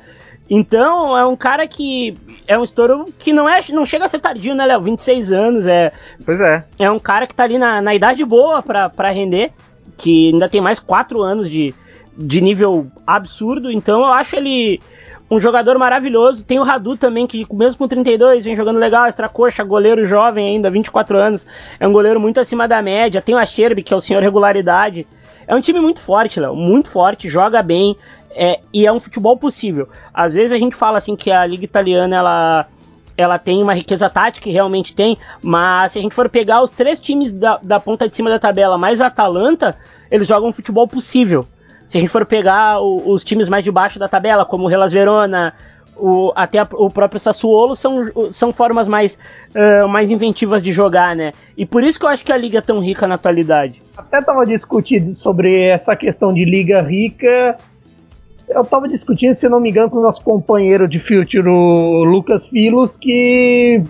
[0.49, 4.19] Então, é um cara que é um estouro que não é não chega a ser
[4.19, 4.81] tardio, né, Léo?
[4.81, 5.93] 26 anos, é.
[6.25, 6.65] Pois é.
[6.77, 9.51] É um cara que tá ali na, na idade boa para render,
[9.97, 11.73] que ainda tem mais 4 anos de,
[12.17, 14.81] de nível absurdo, então eu acho ele
[15.35, 16.43] um jogador maravilhoso.
[16.43, 20.47] Tem o Radu também, que mesmo com 32 vem jogando legal, extra coxa, goleiro jovem
[20.47, 21.47] ainda, 24 anos.
[21.79, 23.21] É um goleiro muito acima da média.
[23.21, 25.07] Tem o Acherbe, que é o senhor regularidade.
[25.47, 27.97] É um time muito forte, Léo, muito forte, joga bem
[28.31, 29.89] é, e é um futebol possível.
[30.13, 32.67] Às vezes a gente fala assim que a liga italiana ela
[33.15, 36.71] ela tem uma riqueza tática, e realmente tem, mas se a gente for pegar os
[36.71, 39.77] três times da, da ponta de cima da tabela, mais a Atalanta,
[40.09, 41.45] eles jogam um futebol possível.
[41.93, 44.71] Se a gente for pegar o, os times mais de baixo da tabela, como o
[44.71, 45.53] Hellas Verona,
[45.95, 48.01] o, até a, o próprio Sassuolo, são,
[48.31, 49.19] são formas mais,
[49.53, 51.33] uh, mais inventivas de jogar, né?
[51.55, 53.79] E por isso que eu acho que a liga é tão rica na atualidade.
[53.95, 57.59] Até estava discutindo sobre essa questão de liga rica.
[58.49, 62.47] Eu estava discutindo, se não me engano, com o nosso companheiro de Future, o Lucas
[62.47, 63.83] Filos, que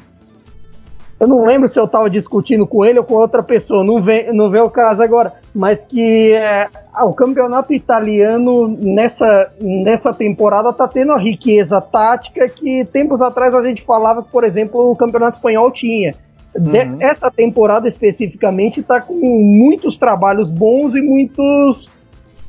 [1.22, 4.30] eu não lembro se eu estava discutindo com ele ou com outra pessoa, não vê,
[4.34, 6.68] não o caso agora, mas que é,
[7.01, 13.63] o campeonato italiano nessa, nessa temporada está tendo a riqueza tática que tempos atrás a
[13.63, 16.13] gente falava que, por exemplo, o campeonato espanhol tinha.
[16.56, 17.01] Uhum.
[17.01, 21.89] essa temporada especificamente está com muitos trabalhos bons e muitos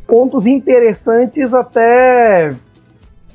[0.06, 2.50] pontos interessantes até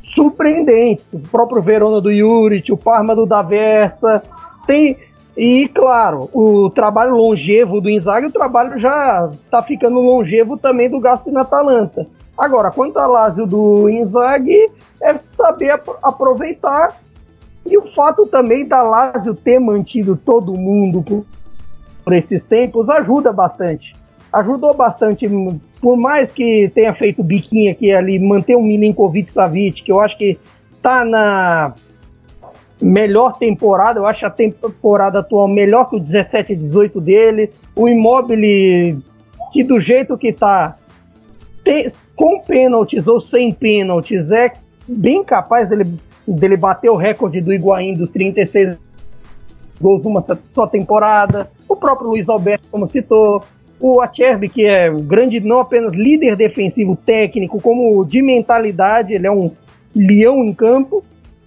[0.03, 1.11] surpreendentes.
[1.13, 4.21] O próprio Verona do Juric, o Parma do Daversa,
[4.67, 4.95] tem
[5.41, 10.99] e, claro, o trabalho longevo do Inzaghi, o trabalho já está ficando longevo também do
[10.99, 12.05] Gasto na Atalanta.
[12.37, 14.69] Agora, quanto ao Lazio do Inzaghi,
[15.01, 16.99] é saber aproveitar
[17.65, 21.25] e o fato também da Lazio ter mantido todo mundo por,
[22.03, 23.95] por esses tempos ajuda bastante.
[24.33, 25.25] Ajudou bastante,
[25.79, 30.17] por mais que tenha feito biquinho aqui ali, manter o Milinkovic Savic, que eu acho
[30.17, 30.37] que
[30.81, 31.73] tá na
[32.81, 37.51] melhor temporada, eu acho a temporada atual melhor que o 17 e 18 dele.
[37.75, 38.97] O Immobile,
[39.51, 40.77] que do jeito que tá,
[41.63, 44.51] tem, com pênaltis ou sem pênaltis, é
[44.87, 45.93] bem capaz dele,
[46.27, 48.77] dele bater o recorde do Higuaín dos 36
[49.79, 51.49] gols numa só temporada.
[51.67, 53.43] O próprio Luiz Alberto, como citou.
[53.79, 59.31] O Acerbi, que é grande, não apenas líder defensivo técnico, como de mentalidade, ele é
[59.31, 59.51] um
[59.95, 61.01] leão em campo.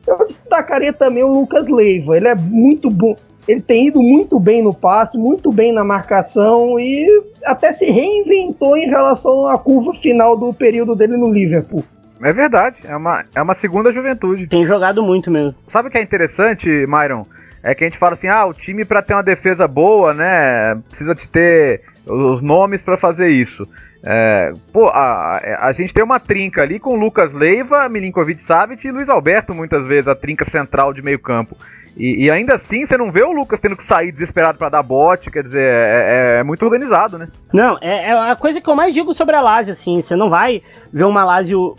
[0.07, 2.17] Eu destacaria também o Lucas Leiva.
[2.17, 3.17] Ele é muito bom.
[3.47, 7.07] Ele tem ido muito bem no passe, muito bem na marcação e
[7.45, 11.83] até se reinventou em relação à curva final do período dele no Liverpool.
[12.23, 14.47] É verdade, é uma, é uma segunda juventude.
[14.47, 15.57] Tem jogado muito mesmo.
[15.67, 17.27] Sabe o que é interessante, Myron?
[17.65, 20.77] É que a gente fala assim: ah, o time para ter uma defesa boa, né,
[20.89, 23.67] precisa de ter os nomes para fazer isso.
[24.05, 28.91] É, pô, a, a, gente tem uma trinca ali com Lucas Leiva, Milinkovic Savic e
[28.91, 31.57] Luiz Alberto, muitas vezes, a trinca central de meio campo.
[31.97, 34.83] E, e ainda assim, você não vê o Lucas tendo que sair desesperado para dar
[34.83, 37.29] bote, quer dizer, é, é, é, muito organizado, né?
[37.53, 40.31] Não, é, é, a coisa que eu mais digo sobre a Lazio, assim, você não
[40.31, 40.63] vai
[40.93, 41.77] ver uma Lazio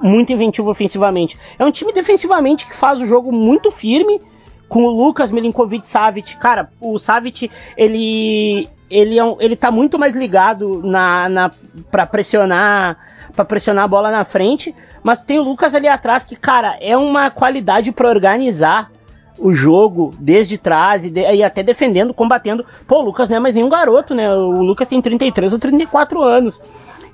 [0.00, 1.38] muito inventiva ofensivamente.
[1.58, 4.20] É um time defensivamente que faz o jogo muito firme,
[4.68, 6.36] com o Lucas Milinkovic Savic.
[6.36, 11.50] Cara, o Savic, ele ele, é um, ele tá muito mais ligado na, na
[11.90, 12.96] para pressionar
[13.34, 16.96] para pressionar a bola na frente, mas tem o Lucas ali atrás que, cara, é
[16.96, 18.90] uma qualidade para organizar
[19.38, 22.64] o jogo desde trás e, de, e, até defendendo, combatendo.
[22.86, 24.32] Pô, o Lucas não é mais nenhum garoto, né?
[24.32, 26.62] O Lucas tem 33 ou 34 anos.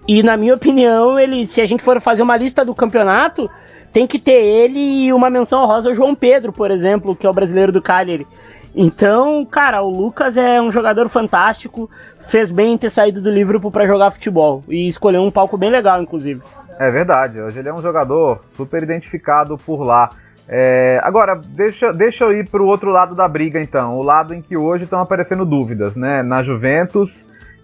[0.07, 3.51] E na minha opinião, ele, se a gente for fazer uma lista do campeonato,
[3.93, 7.31] tem que ter ele e uma menção honrosa ao João Pedro, por exemplo, que é
[7.31, 8.27] o brasileiro do Cagliari.
[8.75, 13.71] Então, cara, o Lucas é um jogador fantástico, fez bem em ter saído do Liverpool
[13.71, 16.41] para jogar futebol e escolheu um palco bem legal, inclusive.
[16.79, 20.11] É verdade, hoje ele é um jogador super identificado por lá.
[20.49, 23.97] É, agora, deixa, deixa eu ir para o outro lado da briga, então.
[23.99, 26.23] O lado em que hoje estão aparecendo dúvidas, né?
[26.23, 27.15] Na Juventus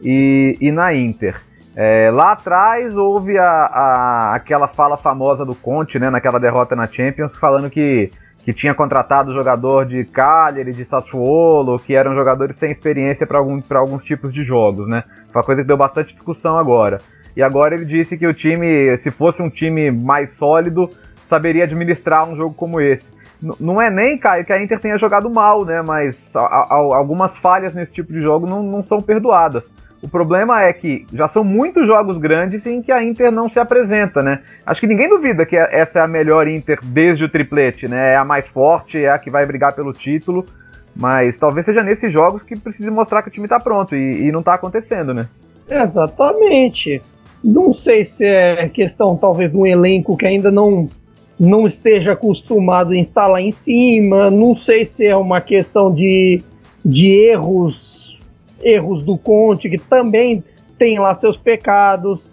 [0.02, 1.40] e, e na Inter.
[1.80, 6.10] É, lá atrás houve a, a, aquela fala famosa do Conte, né?
[6.10, 8.10] Naquela derrota na Champions, falando que
[8.44, 13.60] que tinha contratado jogador de Cagliari, de Sassuolo, que eram jogadores sem experiência para algum,
[13.74, 15.04] alguns tipos de jogos, né?
[15.30, 16.96] Foi uma coisa que deu bastante discussão agora.
[17.36, 20.88] E agora ele disse que o time, se fosse um time mais sólido,
[21.28, 23.10] saberia administrar um jogo como esse.
[23.42, 25.82] N não é nem, Caio, que a Inter tenha jogado mal, né?
[25.86, 29.62] Mas algumas falhas nesse tipo de jogo não, não são perdoadas.
[30.00, 33.58] O problema é que já são muitos jogos grandes em que a Inter não se
[33.58, 34.40] apresenta, né?
[34.64, 38.12] Acho que ninguém duvida que essa é a melhor Inter desde o triplete, né?
[38.12, 40.46] É a mais forte, é a que vai brigar pelo título.
[40.94, 44.32] Mas talvez seja nesses jogos que precise mostrar que o time está pronto e, e
[44.32, 45.28] não está acontecendo, né?
[45.68, 47.02] Exatamente.
[47.42, 50.88] Não sei se é questão talvez de um elenco que ainda não
[51.38, 54.28] não esteja acostumado a instalar em cima.
[54.28, 56.42] Não sei se é uma questão de,
[56.84, 57.87] de erros
[58.62, 60.42] erros do Conte, que também
[60.78, 62.30] tem lá seus pecados.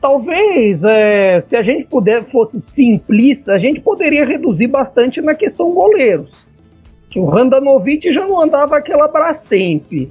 [0.00, 5.72] Talvez, é, se a gente puder fosse simplista, a gente poderia reduzir bastante na questão
[5.72, 6.46] goleiros.
[7.16, 10.10] O Randanovic já não andava aquela Brastemp.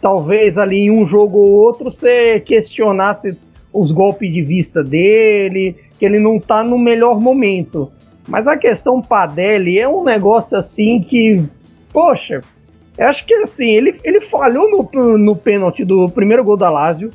[0.00, 3.36] Talvez ali em um jogo ou outro você questionasse
[3.72, 7.90] os golpes de vista dele, que ele não está no melhor momento.
[8.28, 11.42] Mas a questão Padelli é um negócio assim que,
[11.92, 12.40] poxa,
[12.96, 17.10] eu acho que assim, ele, ele falhou no, no pênalti do primeiro gol da Lazio.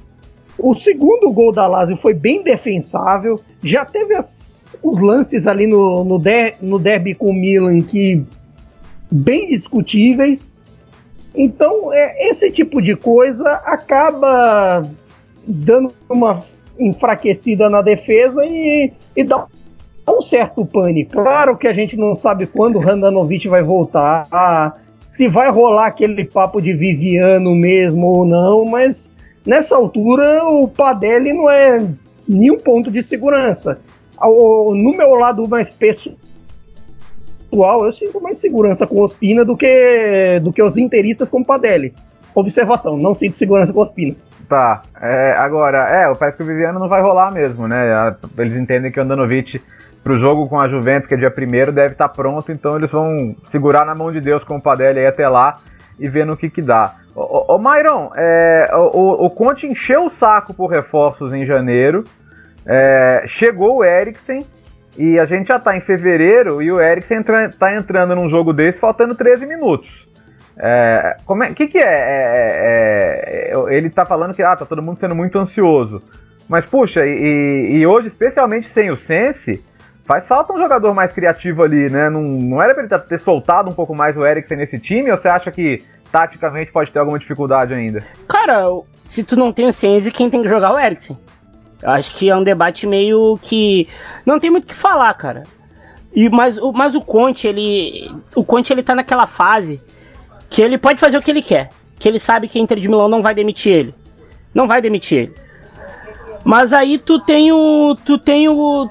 [0.57, 3.39] O segundo gol da Lazio foi bem defensável.
[3.63, 8.25] Já teve as, os lances ali no, no, der, no derby com o Milan que
[9.09, 10.61] bem discutíveis.
[11.33, 14.83] Então, é, esse tipo de coisa acaba
[15.47, 16.43] dando uma
[16.77, 19.45] enfraquecida na defesa e, e dá
[20.07, 21.11] um certo pânico.
[21.11, 24.27] Claro que a gente não sabe quando o Randanovic vai voltar,
[25.19, 29.11] se vai rolar aquele papo de Viviano mesmo ou não, mas
[29.45, 31.85] nessa altura o Padelli não é
[32.25, 33.81] nenhum ponto de segurança.
[34.17, 36.15] No meu lado mais pessoal,
[37.85, 41.93] eu sinto mais segurança com Ospina do que, do que os interistas com Padelli.
[42.33, 44.15] Observação, não sinto segurança com Ospina.
[44.47, 48.15] Tá, é, agora, é, parece que o Viviano não vai rolar mesmo, né?
[48.37, 49.61] Eles entendem que o Andanovic
[50.03, 52.91] pro jogo com a Juventus, que é dia primeiro, deve estar tá pronto, então eles
[52.91, 55.57] vão segurar na mão de Deus com o Padelli aí até lá
[55.99, 56.95] e ver no que que dá.
[57.15, 62.03] Ô, Myron, é, o, o Conte encheu o saco por reforços em janeiro,
[62.65, 64.45] é, chegou o Eriksen,
[64.97, 68.51] e a gente já tá em fevereiro e o Eriksen entra, tá entrando num jogo
[68.51, 70.07] desse faltando 13 minutos.
[70.57, 71.83] É, como é, que que é?
[71.83, 76.01] é, é ele tá falando que ah, tá todo mundo sendo muito ansioso.
[76.49, 79.63] Mas puxa, e, e hoje, especialmente sem o Sense,
[80.09, 82.09] faz falta um jogador mais criativo ali, né?
[82.09, 85.17] Não, não era pra ele ter soltado um pouco mais o Eriksen nesse time, ou
[85.17, 88.03] você acha que taticamente pode ter alguma dificuldade ainda?
[88.27, 88.65] Cara,
[89.05, 91.15] se tu não tem o Sense, quem tem que jogar é o Eriksen?
[91.83, 93.87] Eu acho que é um debate meio que.
[94.25, 95.43] Não tem muito o que falar, cara.
[96.11, 98.11] E, mas, mas o Conte, ele.
[98.33, 99.79] O Conte ele tá naquela fase
[100.49, 101.69] que ele pode fazer o que ele quer.
[101.99, 103.95] Que ele sabe que a Inter de Milão não vai demitir ele.
[104.55, 105.35] Não vai demitir ele.
[106.43, 107.95] Mas aí tu tem o.
[108.03, 108.89] Tu tem o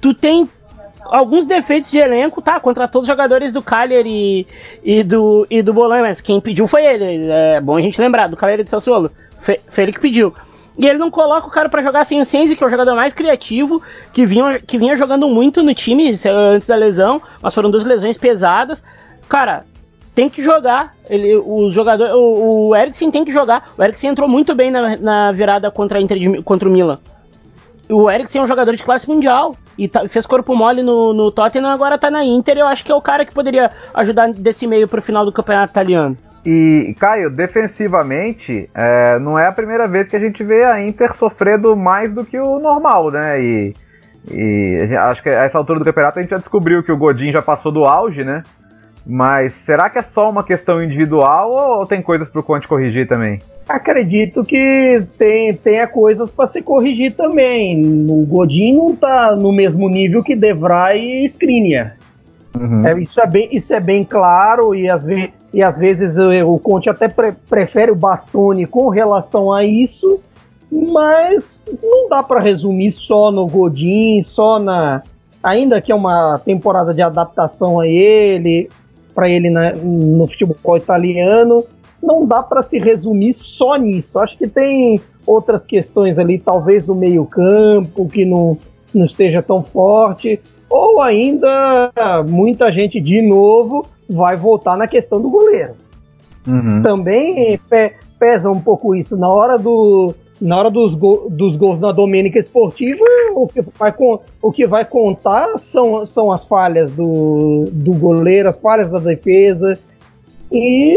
[0.00, 0.48] tu tem
[1.04, 2.60] alguns defeitos de elenco, tá?
[2.60, 4.46] Contratou os jogadores do Cagliari
[4.84, 7.26] e, e do, e do Bolonha, mas quem pediu foi ele.
[7.30, 9.10] É bom a gente lembrar, do Cagliari de Sassuolo.
[9.40, 10.34] Foi, ele que pediu.
[10.76, 12.94] E ele não coloca o cara para jogar sem o Senzi, que é o jogador
[12.94, 13.82] mais criativo,
[14.12, 18.16] que vinha, que vinha jogando muito no time antes da lesão, mas foram duas lesões
[18.16, 18.84] pesadas.
[19.28, 19.64] Cara,
[20.14, 20.94] tem que jogar.
[21.08, 23.70] Ele, o jogador, o, o Eriksen tem que jogar.
[23.76, 27.00] O Eriksen entrou muito bem na, na virada contra, a Inter de, contra o Milan.
[27.88, 31.30] O Eriksen é um jogador de classe mundial e tá, fez corpo mole no, no
[31.30, 32.58] Tottenham, agora tá na Inter.
[32.58, 35.70] Eu acho que é o cara que poderia ajudar desse meio pro final do campeonato
[35.70, 36.16] italiano.
[36.44, 41.14] E, Caio, defensivamente, é, não é a primeira vez que a gente vê a Inter
[41.14, 43.40] sofrendo mais do que o normal, né?
[43.40, 43.74] E,
[44.30, 47.32] e acho que a essa altura do campeonato a gente já descobriu que o Godin
[47.32, 48.42] já passou do auge, né?
[49.06, 53.40] Mas será que é só uma questão individual ou tem coisas pro Conte corrigir também?
[53.68, 57.84] Acredito que tem, tenha coisas para se corrigir também.
[58.08, 61.96] O Godin não tá no mesmo nível que Devray e Skriniar.
[62.58, 62.86] Uhum.
[62.86, 66.58] É, isso, é bem, isso é bem claro e às, ve e às vezes o
[66.58, 70.20] Conte até pre prefere o Bastoni com relação a isso,
[70.70, 75.02] mas não dá para resumir só no Godin, só na.
[75.42, 78.68] Ainda que é uma temporada de adaptação a ele,
[79.14, 81.64] para ele na, no futebol italiano
[82.02, 84.18] não dá para se resumir só nisso.
[84.18, 88.56] Acho que tem outras questões ali, talvez do meio-campo, que não,
[88.94, 91.92] não esteja tão forte, ou ainda
[92.28, 95.74] muita gente de novo vai voltar na questão do goleiro.
[96.46, 96.82] Uhum.
[96.82, 99.16] Também pe pesa um pouco isso.
[99.16, 100.14] Na hora do.
[100.40, 103.92] Na hora dos, go dos gols na Domênica Esportiva, o que vai,
[104.40, 109.76] o que vai contar são, são as falhas do, do goleiro, as falhas da defesa.
[110.52, 110.96] E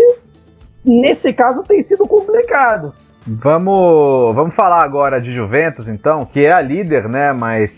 [0.86, 2.94] nesse caso tem sido complicado.
[3.26, 7.32] Vamos, vamos falar agora de Juventus, então, que é a líder, né?
[7.34, 7.72] Mas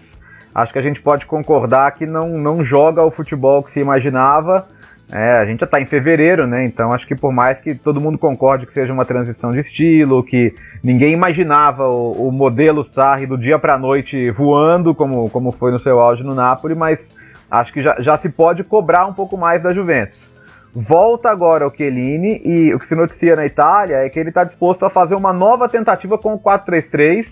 [0.56, 4.66] acho que a gente pode concordar que não, não joga o futebol que se imaginava.
[5.12, 6.64] É, a gente já está em fevereiro, né?
[6.66, 10.24] Então acho que por mais que todo mundo concorde que seja uma transição de estilo,
[10.24, 15.52] que ninguém imaginava o, o modelo Sarri do dia para a noite voando, como, como
[15.52, 17.06] foi no seu auge no Napoli, mas
[17.52, 20.33] acho que já, já se pode cobrar um pouco mais da Juventus.
[20.76, 24.44] Volta agora o Chiellini e o que se noticia na Itália é que ele está
[24.44, 27.28] disposto a fazer uma nova tentativa com o 4-3-3,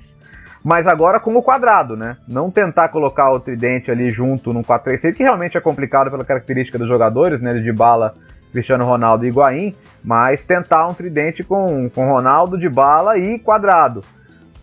[0.64, 2.18] mas agora com o quadrado, né?
[2.28, 6.78] Não tentar colocar o tridente ali junto no 4-3-3, que realmente é complicado pela característica
[6.78, 7.54] dos jogadores, né?
[7.54, 8.14] De bala,
[8.52, 14.02] Cristiano Ronaldo e Higuaín, mas tentar um tridente com, com Ronaldo, de bala e quadrado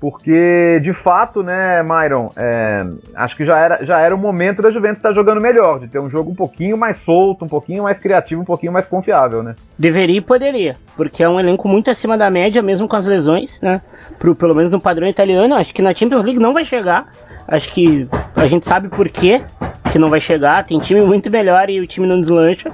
[0.01, 4.71] porque de fato, né, Myron, é, acho que já era, já era o momento da
[4.71, 7.99] Juventus estar jogando melhor, de ter um jogo um pouquinho mais solto, um pouquinho mais
[7.99, 9.55] criativo, um pouquinho mais confiável, né?
[9.79, 13.61] Deveria e poderia, porque é um elenco muito acima da média, mesmo com as lesões,
[13.61, 13.81] né?
[14.19, 17.13] Pro, pelo menos no padrão italiano, acho que na Champions League não vai chegar.
[17.47, 19.41] Acho que a gente sabe por quê
[19.85, 22.71] que que não vai chegar, tem time muito melhor e o time não deslancha.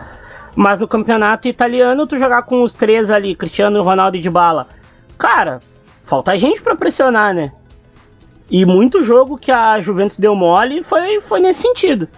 [0.54, 4.68] Mas no campeonato italiano, tu jogar com os três ali, Cristiano, Ronaldo e Dybala,
[5.18, 5.60] cara,
[6.04, 7.52] falta gente para pressionar, né?
[8.50, 12.08] E muito jogo que a Juventus deu mole foi, foi nesse sentido.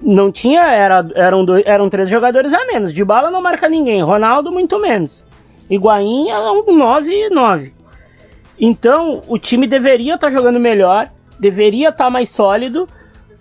[0.00, 2.92] Não tinha, era, eram, dois, eram três jogadores a menos.
[2.92, 5.24] De bala não marca ninguém, Ronaldo muito menos.
[5.68, 7.74] Higuaín é um 9 e 9.
[8.58, 12.88] Então o time deveria estar tá jogando melhor, deveria estar tá mais sólido.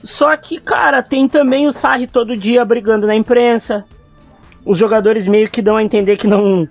[0.03, 3.85] Só que, cara, tem também o Sarri todo dia brigando na imprensa.
[4.65, 6.67] Os jogadores meio que dão a entender que não,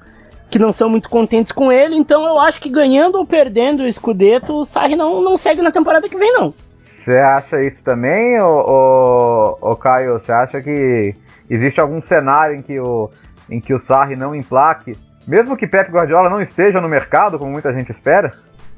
[0.54, 1.96] que não são muito contentes com ele.
[1.96, 5.72] Então eu acho que ganhando ou perdendo o Scudetto, o Sarri não, não segue na
[5.72, 6.54] temporada que vem, não.
[7.02, 10.12] Você acha isso também, ô, ô, ô Caio?
[10.12, 11.12] Você acha que
[11.50, 13.10] existe algum cenário em que o,
[13.50, 14.96] em que o Sarri não emplaque,
[15.26, 18.30] mesmo que Pep Guardiola não esteja no mercado, como muita gente espera?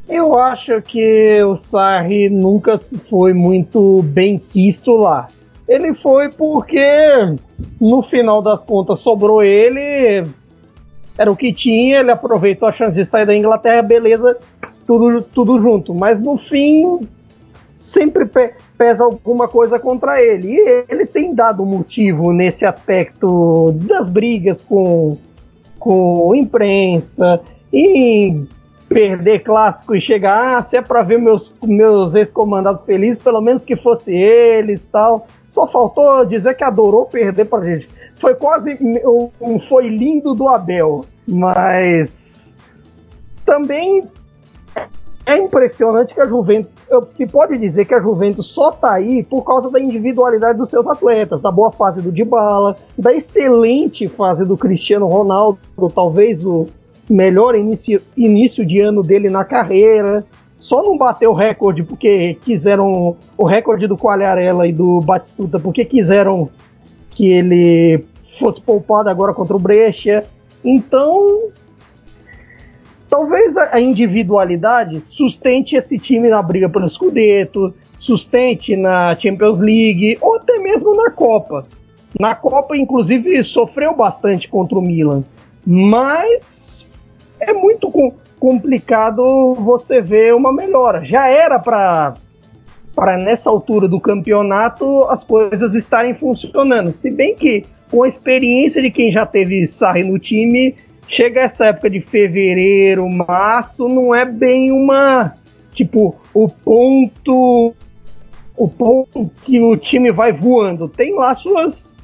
[0.08, 2.76] Eu acho que o Sarri nunca
[3.10, 5.28] foi muito bem quisto lá.
[5.68, 6.80] Ele foi porque,
[7.78, 10.24] no final das contas, sobrou ele,
[11.18, 14.36] era o que tinha, ele aproveitou a chance de sair da Inglaterra, beleza,
[14.86, 15.94] tudo, tudo junto.
[15.94, 17.00] Mas no fim,
[17.76, 20.52] sempre pe pesa alguma coisa contra ele.
[20.52, 25.16] E ele tem dado motivo nesse aspecto das brigas com,
[25.78, 27.40] com imprensa
[27.72, 28.44] e
[28.88, 33.64] perder clássico e chegar, ah, se é para ver meus, meus ex-comandados felizes, pelo menos
[33.64, 35.26] que fosse eles tal.
[35.48, 37.88] Só faltou dizer que adorou perder pra gente.
[38.20, 38.78] Foi quase
[39.40, 42.10] um foi lindo do Abel, mas
[43.44, 44.04] também
[45.26, 46.70] é impressionante que a Juventus,
[47.16, 50.86] se pode dizer que a Juventus só tá aí por causa da individualidade dos seus
[50.86, 55.58] atletas, da boa fase do Dybala, da excelente fase do Cristiano Ronaldo,
[55.92, 56.66] talvez o
[57.10, 60.24] melhor início, início de ano dele na carreira.
[60.60, 65.84] Só não bateu o recorde porque quiseram o recorde do Quagliarella e do Batistuta porque
[65.84, 66.48] quiseram
[67.16, 68.04] que ele
[68.38, 70.22] fosse poupado agora contra o Brescia.
[70.62, 71.48] Então,
[73.08, 80.36] talvez a individualidade sustente esse time na briga pelo Scudetto, sustente na Champions League ou
[80.36, 81.66] até mesmo na Copa.
[82.20, 85.24] Na Copa, inclusive, sofreu bastante contra o Milan,
[85.66, 86.86] mas
[87.40, 87.90] é muito
[88.38, 91.04] complicado você ver uma melhora.
[91.04, 92.14] Já era para
[92.96, 96.94] para nessa altura do campeonato as coisas estarem funcionando.
[96.94, 100.74] Se bem que com a experiência de quem já teve Sarri no time,
[101.06, 105.34] chega essa época de fevereiro, março, não é bem uma.
[105.72, 107.74] Tipo, o ponto.
[108.56, 110.88] O ponto que o time vai voando.
[110.88, 111.94] Tem lá suas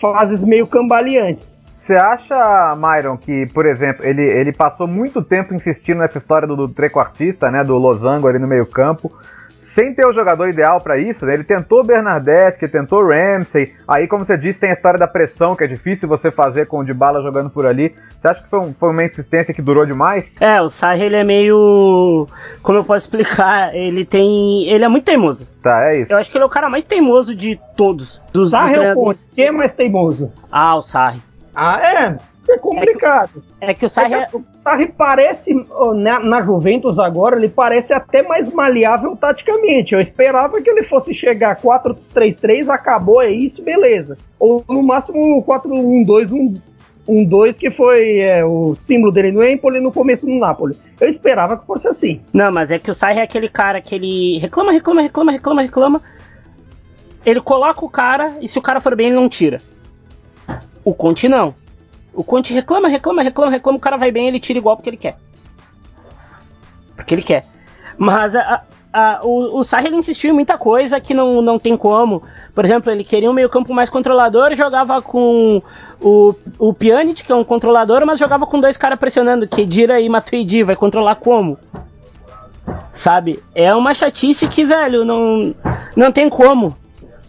[0.00, 1.74] fases meio cambaleantes.
[1.84, 6.54] Você acha, Myron, que, por exemplo, ele, ele passou muito tempo insistindo nessa história do,
[6.54, 7.64] do trequartista, né?
[7.64, 9.10] Do losango ali no meio-campo
[9.74, 11.34] sem ter o jogador ideal para isso, né?
[11.34, 13.72] Ele tentou Bernardeschi, tentou Ramsey.
[13.86, 16.78] Aí, como você disse, tem a história da pressão, que é difícil você fazer com
[16.78, 17.94] o de bala jogando por ali.
[18.20, 20.30] Você acha que foi, um, foi, uma insistência que durou demais?
[20.40, 22.26] É, o Sarri ele é meio.
[22.62, 23.74] Como eu posso explicar?
[23.74, 24.68] Ele tem.
[24.68, 25.46] Ele é muito teimoso.
[25.62, 26.12] Tá, é isso.
[26.12, 28.20] Eu acho que ele é o cara mais teimoso de todos.
[28.32, 30.32] Dos Sarri é o Quem é mais teimoso?
[30.50, 31.20] Ah, o Sarri.
[31.54, 32.29] Ah, é?
[32.50, 33.42] É complicado.
[33.60, 34.14] É que, é o Sarri.
[34.14, 35.54] É que o Sarri parece,
[35.94, 39.94] na, na, Juventus agora, ele parece até mais maleável taticamente.
[39.94, 44.18] Eu esperava que ele fosse chegar 4-3-3, acabou, é isso, beleza.
[44.38, 46.60] Ou no máximo 4-1-2,
[47.08, 50.76] 1-2, que foi é, o símbolo dele no Empoli no começo no Napoli.
[51.00, 52.20] Eu esperava que fosse assim.
[52.32, 55.62] Não, mas é que o Sarri é aquele cara que ele reclama, reclama, reclama, reclama,
[55.62, 56.02] reclama.
[57.24, 59.60] Ele coloca o cara e se o cara for bem, ele não tira.
[60.84, 61.54] O Conte não.
[62.12, 64.96] O Conte reclama, reclama, reclama, reclama, o cara vai bem, ele tira igual porque ele
[64.96, 65.16] quer.
[66.96, 67.46] Porque ele quer.
[67.96, 72.22] Mas a, a, o, o Sarri insistiu em muita coisa que não, não tem como.
[72.54, 75.62] Por exemplo, ele queria um meio-campo mais controlador, jogava com
[76.00, 80.08] o, o Pjanic, que é um controlador, mas jogava com dois caras pressionando, Kedira e
[80.08, 81.58] Matuidi, vai controlar como?
[82.92, 83.42] Sabe?
[83.54, 85.54] É uma chatice que, velho, não,
[85.96, 86.76] não tem como.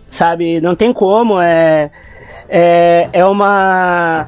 [0.10, 0.60] Sabe?
[0.60, 1.40] Não tem como.
[1.40, 1.92] É,
[2.50, 4.28] é, é uma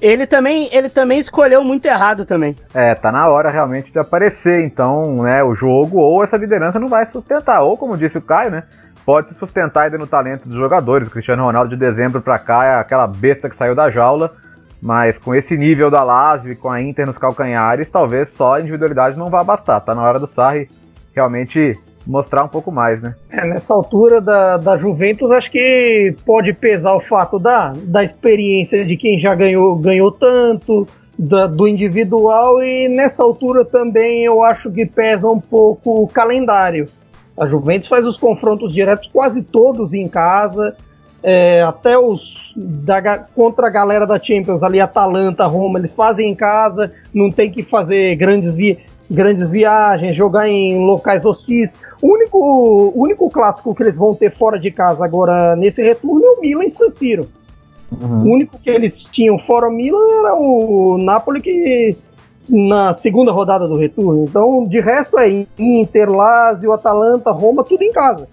[0.00, 2.56] ele também, ele também escolheu muito errado também.
[2.74, 6.88] É, tá na hora realmente de aparecer, então, né, o jogo ou essa liderança não
[6.88, 8.64] vai sustentar, ou como disse o Caio, né,
[9.04, 11.08] pode se sustentar ainda no talento dos jogadores.
[11.08, 14.32] O Cristiano Ronaldo de dezembro para cá é aquela besta que saiu da jaula,
[14.80, 19.18] mas com esse nível da Lazio com a Inter nos calcanhares, talvez só a individualidade
[19.18, 19.80] não vá bastar.
[19.80, 20.68] Tá na hora do Sarri
[21.14, 21.78] realmente
[22.10, 23.14] mostrar um pouco mais, né?
[23.30, 28.84] É, nessa altura da, da Juventus, acho que pode pesar o fato da, da experiência
[28.84, 30.86] de quem já ganhou, ganhou tanto,
[31.18, 36.88] da, do individual, e nessa altura também eu acho que pesa um pouco o calendário.
[37.38, 40.74] A Juventus faz os confrontos diretos quase todos em casa,
[41.22, 46.34] é, até os da, contra a galera da Champions ali, Atalanta, Roma, eles fazem em
[46.34, 48.78] casa, não tem que fazer grandes, vi,
[49.10, 51.72] grandes viagens, jogar em locais hostis.
[52.00, 56.24] O único, o único clássico que eles vão ter fora de casa agora nesse retorno
[56.24, 57.28] é o Milan e San Siro.
[57.92, 58.22] Uhum.
[58.22, 61.96] O único que eles tinham fora o Milan era o Napoli que
[62.48, 64.24] na segunda rodada do retorno.
[64.24, 68.28] Então, de resto é Inter, Lazio, Atalanta, Roma, tudo em casa.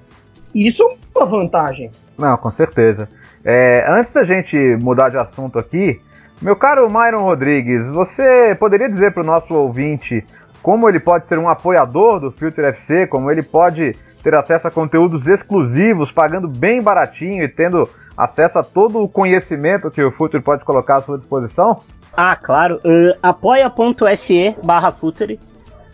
[0.53, 1.91] E isso é uma vantagem.
[2.17, 3.07] Não, com certeza.
[3.45, 5.99] É, antes da gente mudar de assunto aqui,
[6.41, 10.25] meu caro Myron Rodrigues, você poderia dizer para o nosso ouvinte
[10.67, 14.69] como ele pode ser um apoiador do Filter FC, como ele pode ter acesso a
[14.69, 20.43] conteúdos exclusivos, pagando bem baratinho e tendo acesso a todo o conhecimento que o Future
[20.43, 21.79] pode colocar à sua disposição?
[22.11, 22.81] Ah, claro.
[22.83, 25.39] Uh, apoia.se barra Future.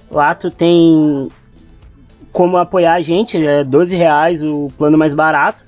[0.10, 1.30] Lá tu tem
[2.32, 5.64] como apoiar a gente, é 12 reais o plano mais barato.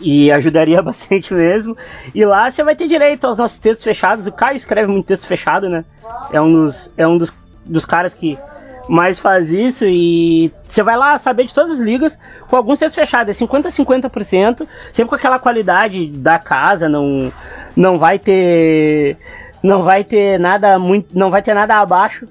[0.00, 1.76] E ajudaria bastante mesmo.
[2.12, 4.26] E lá você vai ter direito aos nossos textos fechados.
[4.26, 5.84] O Caio escreve muito texto fechado, né?
[6.32, 7.32] É um dos, é um dos,
[7.68, 8.38] dos caras que
[8.88, 12.98] mais faz isso e você vai lá saber de todas as ligas com alguns textos
[12.98, 17.30] fechados, é 50 a 50%, sempre com aquela qualidade da casa, não
[17.76, 19.18] não vai ter
[19.62, 22.26] não vai ter nada muito, não vai ter nada abaixo.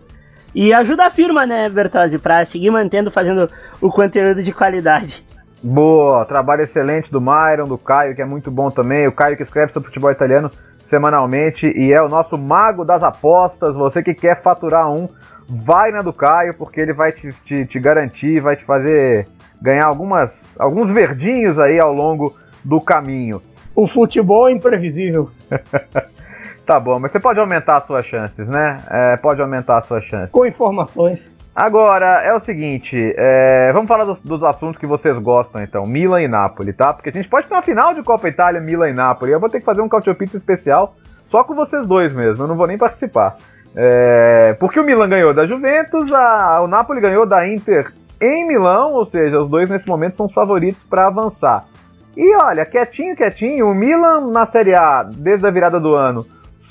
[0.55, 3.47] E ajuda a firma, né, Bertozzi, para seguir mantendo fazendo
[3.79, 5.23] o conteúdo de qualidade.
[5.61, 9.07] Boa, trabalho excelente do Myron, do Caio, que é muito bom também.
[9.07, 10.49] O Caio que escreve sobre futebol italiano
[10.88, 13.75] semanalmente e é o nosso mago das apostas.
[13.75, 15.07] Você que quer faturar um,
[15.47, 19.27] vai na do Caio, porque ele vai te, te, te garantir, vai te fazer
[19.61, 23.41] ganhar algumas, alguns verdinhos aí ao longo do caminho.
[23.75, 25.29] O futebol é imprevisível.
[26.67, 28.75] Tá bom, mas você pode aumentar as suas chances, né?
[28.89, 30.29] É, pode aumentar as suas chances.
[30.31, 31.31] Com informações.
[31.60, 35.88] Agora, é o seguinte, é, vamos falar dos, dos, assuntos que vocês gostam, então.
[35.88, 36.93] Milan e Napoli, tá?
[36.93, 39.32] Porque a gente pode ter uma final de Copa Itália, Milan e Napoli.
[39.32, 40.93] Eu vou ter que fazer um Cautio Pizza especial
[41.32, 43.38] só com vocês dois mesmo, eu não vou nem participar.
[43.76, 47.91] É, porque o Milan ganhou da Juventus, a, o Napoli ganhou da Inter
[48.22, 51.66] em Milão, ou seja, os dois nesse momento são os favoritos para avançar.
[52.16, 56.24] E olha, quietinho, quietinho, o Milan na Série A, desde a virada do ano,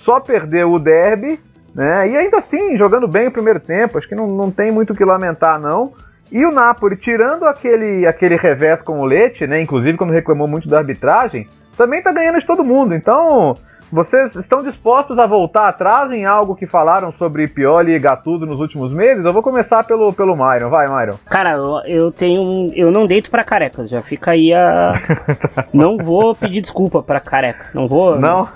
[0.04, 1.40] só perdeu o derby,
[1.76, 2.08] né?
[2.08, 4.96] E ainda assim, jogando bem o primeiro tempo, acho que não, não tem muito o
[4.96, 5.92] que lamentar, não.
[6.32, 9.60] E o Napoli, tirando aquele, aquele revés com o Leite, né?
[9.60, 11.46] Inclusive quando reclamou muito da arbitragem,
[11.76, 12.94] também tá ganhando de todo mundo.
[12.94, 13.54] Então,
[13.92, 18.58] vocês estão dispostos a voltar atrás em algo que falaram sobre Pioli e Gattuso nos
[18.58, 19.22] últimos meses?
[19.22, 20.70] Eu vou começar pelo, pelo Myron.
[20.70, 21.18] Vai, Myron.
[21.26, 23.86] Cara, eu, eu tenho Eu não deito pra careca.
[23.86, 24.94] Já fica aí a.
[25.74, 27.68] não vou pedir desculpa pra careca.
[27.74, 28.18] Não vou.
[28.18, 28.48] Não?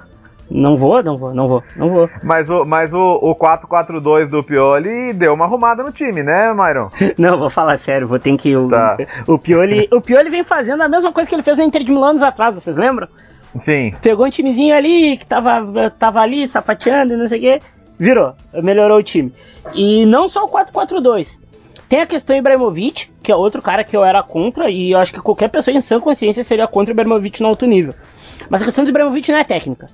[0.51, 2.11] Não vou, não vou, não vou, não vou.
[2.24, 6.90] Mas o, mas o, o 4-4-2 do Pioli deu uma arrumada no time, né, Myron?
[7.16, 8.57] Não, vou falar sério, vou ter que.
[8.57, 8.96] O, tá.
[9.28, 11.92] o, Pioli, o Pioli vem fazendo a mesma coisa que ele fez na Inter de
[11.92, 13.07] Milão anos atrás, vocês lembram?
[13.61, 13.94] Sim.
[14.03, 17.61] Pegou um timezinho ali que tava, tava ali sapateando e não sei o quê.
[17.98, 19.32] Virou, melhorou o time.
[19.74, 21.38] E não só o 4-4-2.
[21.88, 25.12] Tem a questão Ibrahimovic, que é outro cara que eu era contra, e eu acho
[25.12, 27.94] que qualquer pessoa em sã consciência seria contra o Ibrahimovic no alto nível.
[28.48, 29.88] Mas a questão do Ibrahimovic não é técnica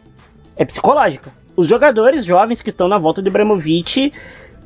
[0.56, 1.30] é psicológica.
[1.56, 4.12] Os jogadores jovens que estão na volta do Ibrahimovic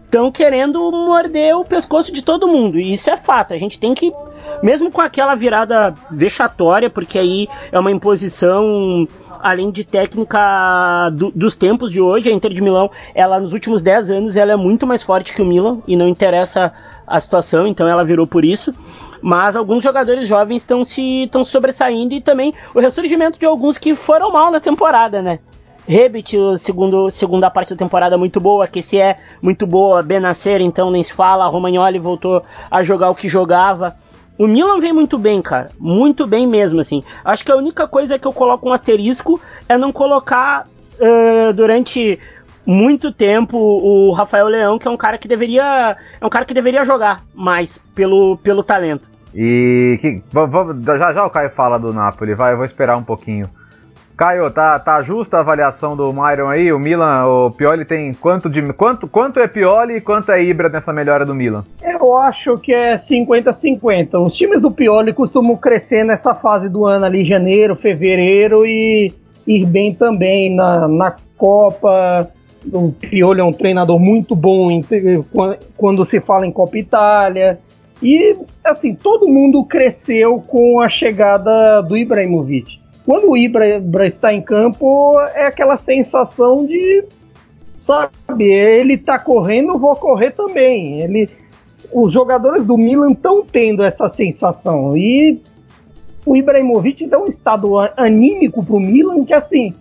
[0.04, 2.78] estão querendo morder o pescoço de todo mundo.
[2.78, 3.54] E isso é fato.
[3.54, 4.12] A gente tem que,
[4.60, 9.06] mesmo com aquela virada vexatória, porque aí é uma imposição,
[9.40, 13.82] além de técnica do, dos tempos de hoje, a Inter de Milão, ela nos últimos
[13.82, 16.72] 10 anos, ela é muito mais forte que o Milan e não interessa
[17.06, 18.74] a situação, então ela virou por isso.
[19.22, 23.94] Mas alguns jogadores jovens estão se estão sobressaindo e também o ressurgimento de alguns que
[23.94, 25.38] foram mal na temporada, né?
[25.90, 30.88] Rebit, segundo, segunda parte da temporada muito boa, que se é muito boa, Benacer então
[30.88, 33.96] nem se fala, Romagnoli voltou a jogar o que jogava.
[34.38, 37.02] O Milan vem muito bem, cara, muito bem mesmo, assim.
[37.24, 42.20] Acho que a única coisa que eu coloco um asterisco é não colocar uh, durante
[42.64, 46.54] muito tempo o Rafael Leão, que é um cara que deveria, é um cara que
[46.54, 49.10] deveria jogar mais pelo, pelo talento.
[49.34, 50.22] E que,
[50.84, 53.50] já já o Caio fala do Napoli, vai, eu vou esperar um pouquinho.
[54.20, 56.70] Caio, tá, tá justa a avaliação do Myron aí?
[56.70, 60.68] O Milan, o Pioli tem quanto de quanto quanto é Pioli e quanto é Ibra
[60.68, 61.64] nessa melhora do Milan?
[61.82, 64.22] Eu acho que é 50-50.
[64.22, 69.10] Os times do Pioli costumam crescer nessa fase do ano ali, janeiro, fevereiro e
[69.46, 72.28] ir bem também na, na Copa.
[72.70, 74.68] O Pioli é um treinador muito bom
[75.78, 77.58] quando se fala em Copa Itália.
[78.02, 82.79] E assim, todo mundo cresceu com a chegada do Ibrahimovic
[83.10, 87.02] quando o Ibra, está em campo, é aquela sensação de,
[87.76, 91.00] sabe, ele está correndo, vou correr também.
[91.00, 91.28] Ele
[91.92, 94.96] os jogadores do Milan estão tendo essa sensação.
[94.96, 95.42] E
[96.24, 99.74] o Ibrahimovic dá um estado anímico pro Milan que, assim,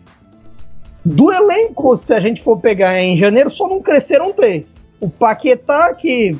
[1.05, 4.75] do elenco, se a gente for pegar em janeiro, só não cresceram três.
[4.99, 6.35] O Paquetá, que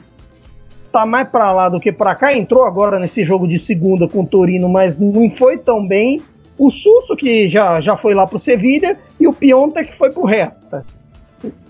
[0.92, 4.22] tá mais para lá do que para cá, entrou agora nesse jogo de segunda com
[4.22, 6.20] o Torino, mas não foi tão bem.
[6.60, 10.26] O Susso, que já, já foi lá pro Sevilha, e o Pionta, que foi pro
[10.26, 10.86] Reta.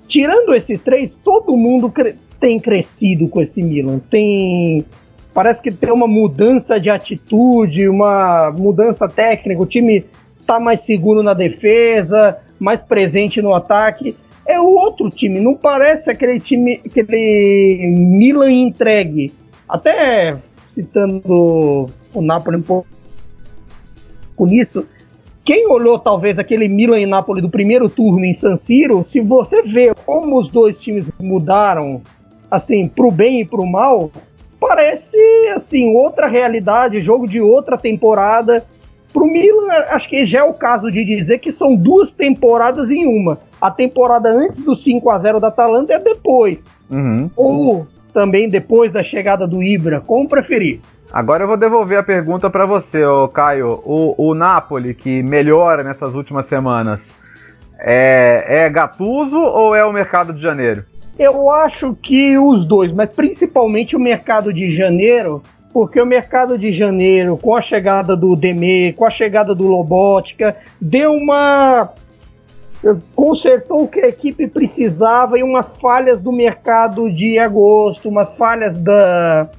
[0.07, 3.99] Tirando esses três, todo mundo cre tem crescido com esse Milan.
[4.09, 4.83] Tem.
[5.33, 9.61] Parece que tem uma mudança de atitude, uma mudança técnica.
[9.61, 10.05] O time
[10.47, 14.15] tá mais seguro na defesa, mais presente no ataque.
[14.47, 19.31] É outro time, não parece aquele time, aquele Milan entregue.
[19.67, 20.35] Até
[20.69, 22.87] citando o Napoli um pouco
[24.45, 24.85] nisso,
[25.43, 29.63] quem olhou talvez aquele Milan e Napoli do primeiro turno em San Siro, se você
[29.63, 32.01] vê como os dois times mudaram,
[32.51, 34.11] assim, pro bem e pro mal,
[34.59, 35.17] parece
[35.55, 38.63] assim outra realidade, jogo de outra temporada.
[39.11, 43.07] Pro Milan, acho que já é o caso de dizer que são duas temporadas em
[43.07, 43.39] uma.
[43.59, 46.63] A temporada antes do 5 a 0 da Atalanta é depois.
[46.91, 47.29] Uhum.
[47.35, 50.79] Ou também depois da chegada do Ibra, como preferir.
[51.11, 53.81] Agora eu vou devolver a pergunta para você, ô Caio.
[53.83, 56.99] O, o Napoli, que melhora nessas últimas semanas,
[57.79, 60.83] é, é Gattuso ou é o mercado de janeiro?
[61.17, 65.41] Eu acho que os dois, mas principalmente o mercado de janeiro,
[65.73, 70.55] porque o mercado de janeiro, com a chegada do Deme, com a chegada do Lobótica,
[70.79, 71.89] deu uma.
[73.15, 78.77] consertou o que a equipe precisava e umas falhas do mercado de agosto, umas falhas
[78.77, 79.49] da,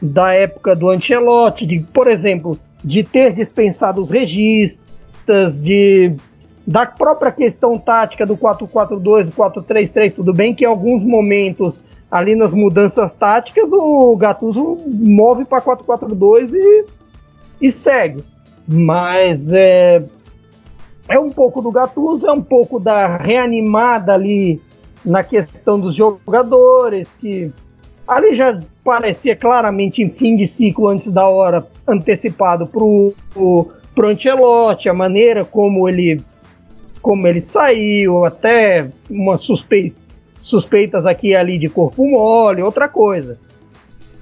[0.00, 6.14] da época do Ancelotti, de, por exemplo, de ter dispensado os registas, de
[6.66, 11.80] da própria questão tática do 4-4-2, 4-3-3, tudo bem que em alguns momentos
[12.10, 16.84] ali nas mudanças táticas, o Gattuso move para 4-4-2 e,
[17.60, 18.24] e segue.
[18.66, 20.04] Mas é,
[21.08, 24.60] é um pouco do Gattuso, é um pouco da reanimada ali
[25.04, 27.52] na questão dos jogadores, que
[28.06, 34.88] ali já parecia claramente em fim de ciclo antes da hora, antecipado para o Ancelotti,
[34.88, 36.20] a maneira como ele
[37.02, 40.06] como ele saiu, até uma suspeita
[40.46, 43.36] suspeitas aqui e ali de corpo mole, outra coisa.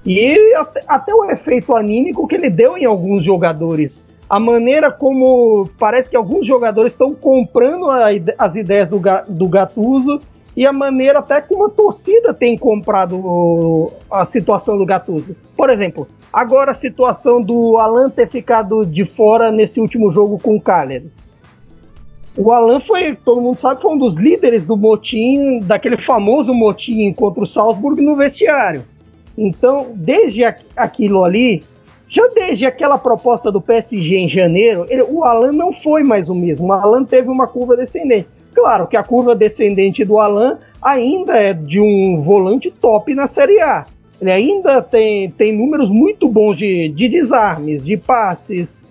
[0.07, 4.05] E até, até, o efeito anímico que ele deu em alguns jogadores.
[4.29, 8.07] A maneira como parece que alguns jogadores estão comprando a,
[8.39, 10.21] as ideias do, do Gattuso
[10.57, 15.35] e a maneira até como a torcida tem comprado a situação do Gattuso.
[15.57, 20.57] Por exemplo, agora a situação do Alan ter ficado de fora nesse último jogo com
[20.57, 21.11] o Cagliari.
[22.37, 27.13] O Alan foi, todo mundo sabe, foi um dos líderes do motim, daquele famoso motim
[27.13, 28.85] contra o Salzburg no vestiário.
[29.39, 30.45] Então, desde
[30.77, 31.63] aquilo ali,
[32.09, 36.35] já desde aquela proposta do PSG em janeiro, ele, o Alan não foi mais o
[36.35, 36.67] mesmo.
[36.67, 38.29] O Alan teve uma curva descendente.
[38.55, 43.61] Claro que a curva descendente do Alan ainda é de um volante top na Série
[43.61, 43.85] A.
[44.21, 48.85] Ele ainda tem, tem números muito bons de, de desarmes, de passes,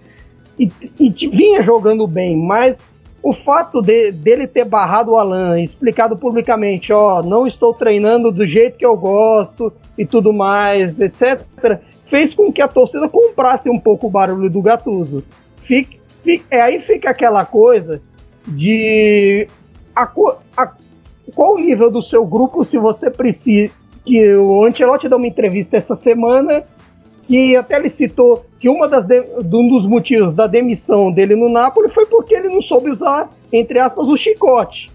[0.59, 6.17] e, e vinha jogando bem, mas o fato de, dele ter barrado o Alan, explicado
[6.17, 11.41] publicamente, ó, não estou treinando do jeito que eu gosto e tudo mais, etc.,
[12.09, 15.23] fez com que a torcida comprasse um pouco o barulho do Gatuso.
[15.63, 18.01] Fique, fique, é, aí fica aquela coisa
[18.47, 19.47] de
[19.95, 20.03] a,
[20.57, 20.71] a,
[21.33, 23.73] qual o nível do seu grupo se você precisa.
[24.05, 26.63] Que o Ancelotti deu uma entrevista essa semana
[27.25, 31.49] que até ele citou que uma das de, um dos motivos da demissão dele no
[31.49, 34.91] Napoli foi porque ele não soube usar, entre aspas, o chicote.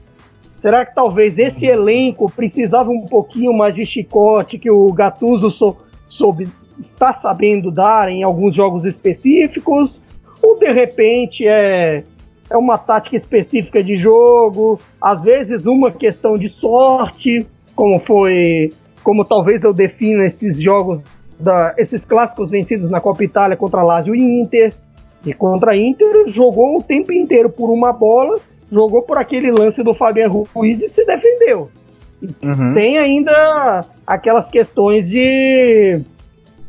[0.61, 5.79] Será que talvez esse elenco precisava um pouquinho mais de chicote que o Gattuso sou,
[6.09, 10.03] soube, está sabendo dar em alguns jogos específicos?
[10.43, 12.05] Ou de repente é,
[12.51, 18.73] é uma tática específica de jogo, às vezes uma questão de sorte, como foi,
[19.03, 21.03] como talvez eu defina esses jogos
[21.39, 24.75] da, esses clássicos vencidos na Copa Itália contra Lazio e Inter.
[25.25, 28.37] E contra a Inter jogou o tempo inteiro por uma bola,
[28.71, 31.71] jogou por aquele lance do Fabiano Ruiz e se defendeu.
[32.43, 32.75] Uhum.
[32.75, 36.01] Tem ainda aquelas questões de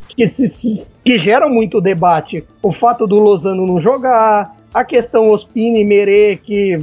[0.10, 2.44] que, se, que geram muito debate.
[2.62, 6.80] O fato do Lozano não jogar, a questão Ospina e Merê, que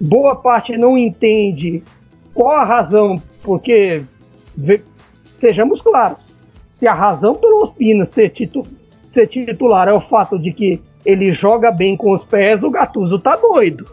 [0.00, 1.82] boa parte não entende
[2.32, 4.02] qual a razão, porque
[5.32, 6.38] sejamos claros,
[6.70, 8.62] se a razão pelo Ospina ser, titu
[9.02, 13.18] ser titular é o fato de que ele joga bem com os pés, o Gattuso
[13.18, 13.86] tá doido.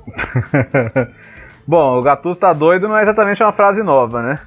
[1.67, 4.39] Bom, o Gattuso tá doido não é exatamente uma frase nova, né?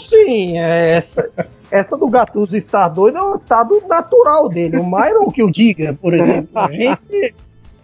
[0.00, 1.28] Sim, é essa,
[1.70, 4.78] essa do Gattuso estar doido é um estado natural dele.
[4.78, 6.48] O Myron que o diga, por exemplo.
[6.54, 7.34] A gente,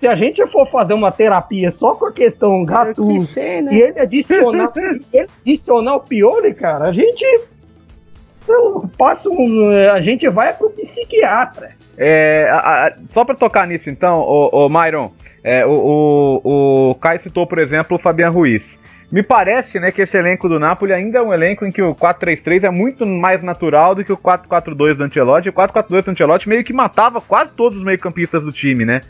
[0.01, 3.71] se a gente for fazer uma terapia só com a questão Gattuso ser, né?
[3.75, 4.73] e ele adicionar,
[5.13, 7.25] ele adicionar o Pioli, cara, a gente
[8.99, 11.71] passa um, a gente vai pro psiquiatra.
[11.97, 15.11] É, a- a- só pra tocar nisso então, o, Myron,
[15.45, 15.71] é, o,
[16.43, 18.81] o, o Caio citou, por exemplo, o Fabian Ruiz.
[19.13, 21.95] Me parece né, que esse elenco do Napoli ainda é um elenco em que o
[21.95, 25.49] 4-3-3 é muito mais natural do que o 4-4-2 do Ancelotti.
[25.49, 29.01] O 4-4-2 do Ancelotti meio que matava quase todos os meio-campistas do time, né?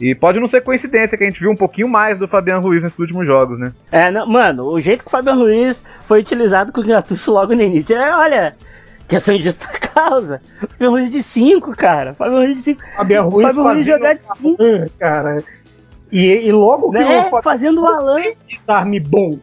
[0.00, 2.82] E pode não ser coincidência que a gente viu um pouquinho mais do Fabian Ruiz
[2.82, 3.72] nesses últimos jogos, né?
[3.90, 7.54] É, não, mano, o jeito que o Fabiano Ruiz foi utilizado com o Gattuso logo
[7.54, 8.54] no início, é, olha,
[9.08, 10.42] questão de justa causa.
[10.60, 12.12] Fabiano Ruiz de 5, cara.
[12.14, 12.82] Fabiano Ruiz de 5.
[12.96, 14.62] Fabian Ruiz Fabian Ruiz jogar de 5.
[14.62, 15.38] Alan, cara.
[16.12, 17.30] E, e logo que Né?
[17.32, 18.16] o Fazendo o Alan.
[18.16, 19.38] tem desarme bom.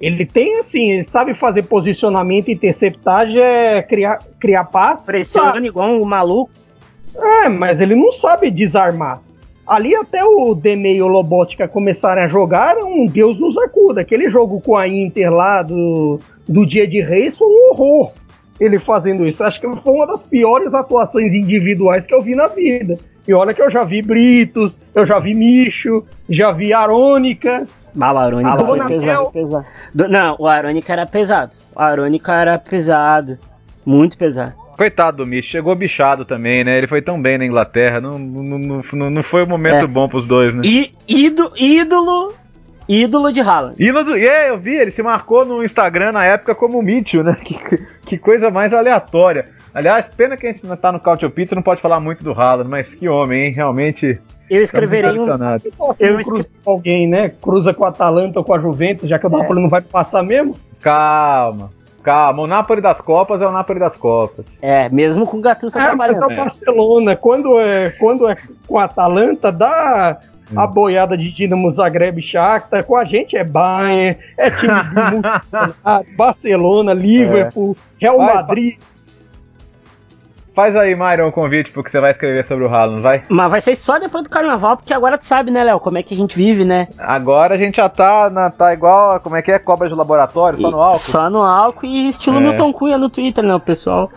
[0.00, 5.04] Ele tem, assim, ele sabe fazer posicionamento, interceptagem, é criar, criar passe.
[5.04, 6.50] Pressiona igual um maluco.
[7.14, 9.20] É, mas ele não sabe desarmar.
[9.70, 14.00] Ali até o Deme e o Lobotka começarem a jogar, um Deus nos acuda.
[14.00, 16.18] Aquele jogo com a Inter lá do,
[16.48, 18.12] do Dia de Reis foi um horror.
[18.58, 19.44] Ele fazendo isso.
[19.44, 22.96] Acho que foi uma das piores atuações individuais que eu vi na vida.
[23.28, 27.64] E olha que eu já vi Britos, eu já vi Micho, já vi Arônica.
[28.08, 29.66] Ah, o Arônica foi pesado, pesado.
[29.94, 31.52] Do- não, o Arônica era pesado.
[31.76, 33.38] O Arônica era pesado.
[33.86, 34.52] Muito pesado.
[34.80, 36.78] Coitado do Micho, chegou bichado também, né?
[36.78, 39.86] Ele foi tão bem na Inglaterra, não, não, não, não- foi um momento É.
[39.86, 40.62] bom pros dois, né?
[40.64, 42.32] E ídolo, ídolo,
[42.88, 43.74] ídolo de Haaland.
[43.78, 47.36] Ídolo, e é, eu vi, ele se marcou no Instagram na época como Mitchell, né?
[47.44, 47.58] Que,
[48.06, 49.48] que coisa mais aleatória.
[49.74, 52.32] Aliás, pena que a gente não tá no Cautio Pizza, não pode falar muito do
[52.32, 53.52] Haaland, mas que homem, hein?
[53.52, 54.18] Realmente.
[54.48, 55.94] Eu escreverei estamos um.
[56.00, 57.28] Eu Eu cruza com alguém, né?
[57.28, 60.22] Cruza com a Atalanta ou com a Juventus, já que o Napoli não vai passar
[60.22, 60.54] mesmo.
[60.80, 61.70] Calma,
[62.02, 62.42] calma.
[62.42, 64.44] O Napoli das Copas é o Napoli das Copas.
[64.60, 66.38] É, mesmo com o Gattuso É, mas é trabalhando.
[66.40, 67.16] o Barcelona.
[67.16, 68.36] Quando é, quando é
[68.66, 70.18] com a Atalanta, dá
[70.56, 72.84] a boiada de Dinamo Zagreb e Shakhtar.
[72.84, 74.72] Com a gente é Bayern, é time
[75.12, 78.78] Mundial, Barcelona, Liverpool, Real Vai, Madrid.
[80.54, 83.22] Faz aí, Myron, o convite pro que você vai escrever sobre o Haaland, vai?
[83.28, 86.02] Mas vai ser só depois do carnaval, porque agora tu sabe, né, Léo, como é
[86.02, 86.88] que a gente vive, né?
[86.98, 89.58] Agora a gente já tá, na, tá igual, a- como é que é?
[89.60, 90.96] Cobra de laboratório, só E- no álcool?
[90.98, 92.40] Só no álcool e estilo É.
[92.40, 94.10] Milton Cunha no Twitter, né, o pessoal?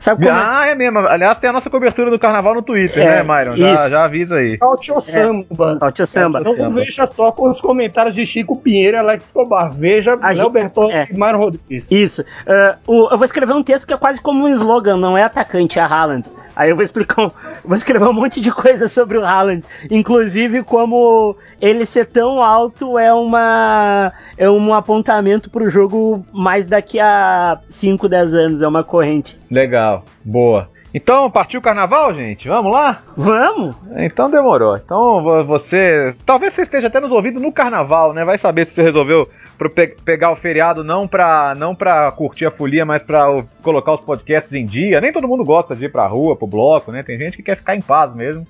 [0.00, 0.42] Sabe como é?
[0.42, 0.98] Ah, é mesmo.
[1.00, 3.56] Aliás, tem a nossa cobertura do carnaval no Twitter, É, né, Myron?
[3.56, 3.90] Já, isso.
[3.90, 4.56] já avisa aí.
[4.58, 5.78] Cautio Samba.
[5.82, 6.42] Ó, tio Samba.
[6.42, 6.80] Cautio Não Samba.
[6.80, 9.70] veja só com os comentários de Chico Pinheiro e Alex Escobar.
[9.74, 11.08] Veja A Léo gente- Bertolli é.
[11.10, 11.90] e Mário Rodrigues.
[11.90, 12.24] Isso.
[12.46, 15.22] Ah, o- eu vou escrever um texto que é quase como um slogan, não é
[15.22, 16.24] atacante, é Haaland.
[16.56, 17.30] Aí eu vou explicar,
[17.64, 22.96] vou escrever um monte de coisa sobre o Haaland, inclusive como ele ser tão alto
[22.96, 28.84] é uma é um apontamento pro jogo mais daqui a 5, 10 anos, é uma
[28.84, 29.36] corrente.
[29.50, 30.68] Legal, boa.
[30.96, 32.46] Então, partiu o carnaval, gente?
[32.46, 33.02] Vamos lá?
[33.16, 33.74] Vamos?
[33.96, 34.76] Então demorou.
[34.76, 36.14] Então vo- você.
[36.24, 38.24] Talvez você esteja até nos ouvindo no carnaval, né?
[38.24, 42.46] Vai saber se você resolveu pro pe- pegar o feriado não pra, não pra curtir
[42.46, 45.00] a folia, mas pra o- colocar os podcasts em dia.
[45.00, 47.02] Nem todo mundo gosta de ir pra rua, pro bloco, né?
[47.02, 48.46] Tem gente que quer ficar em paz mesmo.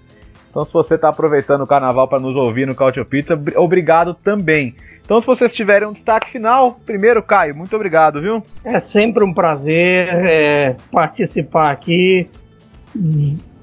[0.50, 4.14] Então, se você tá aproveitando o carnaval para nos ouvir no Cautio Pizza, br- obrigado
[4.14, 4.74] também.
[5.05, 8.42] Então, se vocês tiverem um destaque final, primeiro, Caio, muito obrigado, viu?
[8.64, 12.30] É sempre um prazer é, participar aqui.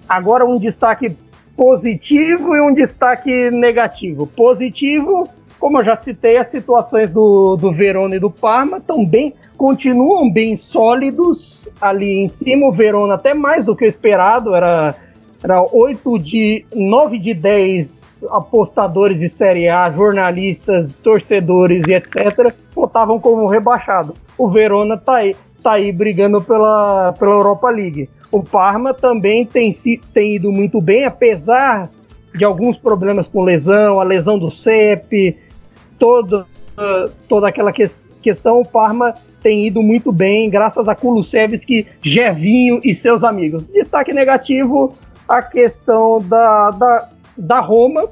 [0.08, 1.16] Agora um destaque
[1.56, 4.28] positivo e um destaque negativo.
[4.28, 5.28] Positivo,
[5.62, 10.56] como eu já citei, as situações do, do Verona e do Parma também continuam bem
[10.56, 12.66] sólidos ali em cima.
[12.66, 14.96] O Verona até mais do que o esperado, era,
[15.44, 22.56] era 8 de 9 de 10 apostadores de Série A, jornalistas, torcedores e etc.
[22.74, 24.16] votavam como rebaixado.
[24.40, 28.10] O Verona tá aí, tá aí brigando pela, pela Europa League.
[28.32, 29.72] O Parma também tem,
[30.12, 31.88] tem ido muito bem, apesar
[32.34, 35.38] de alguns problemas com lesão, a lesão do CEP,
[36.02, 36.48] todo,
[37.28, 37.86] toda aquela que,
[38.24, 43.68] questão, o Parma tem ido muito bem, graças a Kulusevski, Gervinho e seus amigos.
[43.68, 44.96] Destaque negativo,
[45.28, 48.10] a questão da, da, da Roma,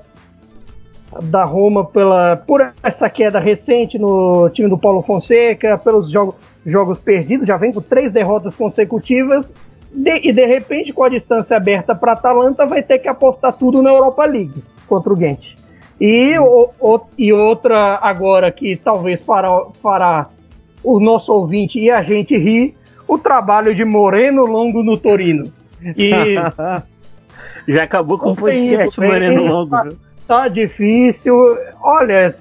[1.24, 7.00] da Roma pela, por essa queda recente no time do Paulo Fonseca, pelos jogo, jogos
[7.00, 9.56] perdidos, já vem com três derrotas consecutivas,
[9.92, 13.82] de, e de repente, com a distância aberta para Atalanta, vai ter que apostar tudo
[13.82, 15.58] na Europa League contra o Gent.
[16.00, 19.50] E, o, o, e outra agora que talvez para,
[19.82, 20.28] para
[20.84, 22.76] o nosso ouvinte e a gente rir,
[23.08, 25.52] o trabalho de Moreno Longo no Torino.
[25.98, 26.36] E
[27.68, 29.70] Já acabou com o podcast, Moreno Longo.
[29.70, 29.88] tá-
[30.28, 31.36] tá difícil.
[31.82, 32.34] Olha,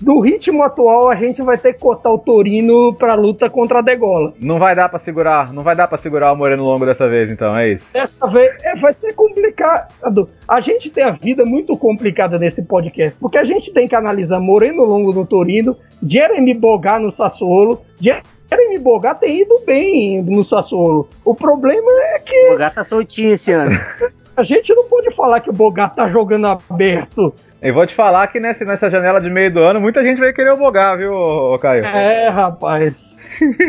[0.00, 3.82] do ritmo atual, a gente vai ter que cortar o Torino pra luta contra a
[3.82, 4.32] Degola.
[4.40, 7.30] Não vai dar para segurar, não vai dar para segurar o Moreno Longo dessa vez,
[7.30, 7.86] então, é isso.
[7.92, 10.28] Dessa vez é, vai ser complicado.
[10.48, 14.40] A gente tem a vida muito complicada nesse podcast, porque a gente tem que analisar
[14.40, 17.80] Moreno Longo no Torino, Jeremy Bogar no Sassuolo.
[18.00, 21.08] Jeremy Bogar tem ido bem no Sassuolo.
[21.24, 22.48] O problema é que.
[22.48, 23.78] O Bogar tá soltinho esse ano.
[24.36, 27.32] A gente não pode falar que o Bogar tá jogando aberto.
[27.64, 30.34] E vou te falar que nessa, nessa janela de meio do ano, muita gente vai
[30.34, 31.82] querer o Bogar, viu, Caio?
[31.82, 33.18] É, rapaz.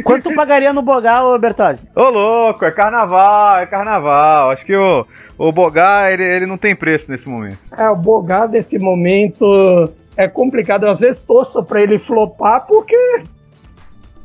[0.04, 1.82] Quanto pagaria no Bogar, ô Bertozzi?
[1.96, 4.52] Ô, louco, é carnaval, é carnaval.
[4.52, 7.58] Acho que o, o Bogar, ele, ele não tem preço nesse momento.
[7.72, 10.84] É, o Bogar nesse momento é complicado.
[10.86, 13.24] Eu, às vezes torço pra ele flopar porque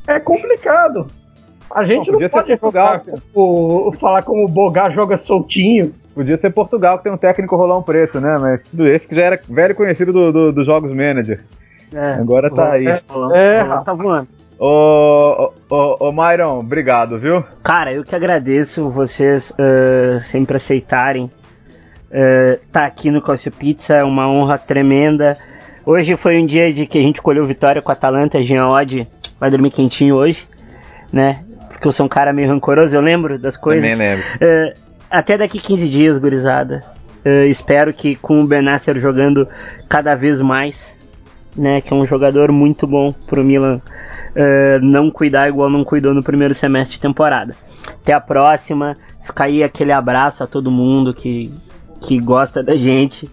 [0.08, 1.06] é complicado.
[1.74, 3.02] A gente Não, não, podia ser pode jogar,
[3.34, 5.92] o, falar como o Bogar joga soltinho.
[6.14, 8.36] Podia ser Portugal que tem um técnico rolar um preço, né?
[8.40, 11.40] Mas tudo esse que já era velho conhecido do- do- dos jogos manager.
[11.94, 12.86] É, Agora tá aí.
[12.86, 13.00] É,
[13.34, 13.84] é, rapaz.
[13.84, 14.28] tá voando.
[14.58, 14.66] Ô,
[15.70, 17.42] ô, ô, ô Myron, obrigado, viu?
[17.62, 21.30] Cara, eu que agradeço vocês eh, sempre aceitarem
[22.12, 25.38] estar tá aqui no Calcio Pizza, é uma honra tremenda.
[25.86, 29.08] Hoje foi um dia de que a gente colheu vitória com a Atalanta, Jean Odd
[29.38, 30.46] vai dormir quentinho hoje,
[31.12, 31.42] né?
[31.80, 33.90] Porque eu sou um cara meio rancoroso, eu lembro das coisas.
[33.90, 34.24] Também lembro.
[34.38, 34.74] Eh,
[35.10, 36.84] até daqui 15 dias, gurizada.
[37.24, 39.48] Eh, espero que com o Benasser jogando
[39.88, 41.00] cada vez mais,
[41.56, 41.80] né?
[41.80, 43.80] Que é um jogador muito bom pro Milan
[44.34, 47.56] eh, não cuidar igual não cuidou no primeiro semestre de temporada.
[48.02, 48.98] Até a próxima.
[49.24, 51.50] Fica aí aquele abraço a todo mundo que,
[51.98, 53.26] que gosta da gente.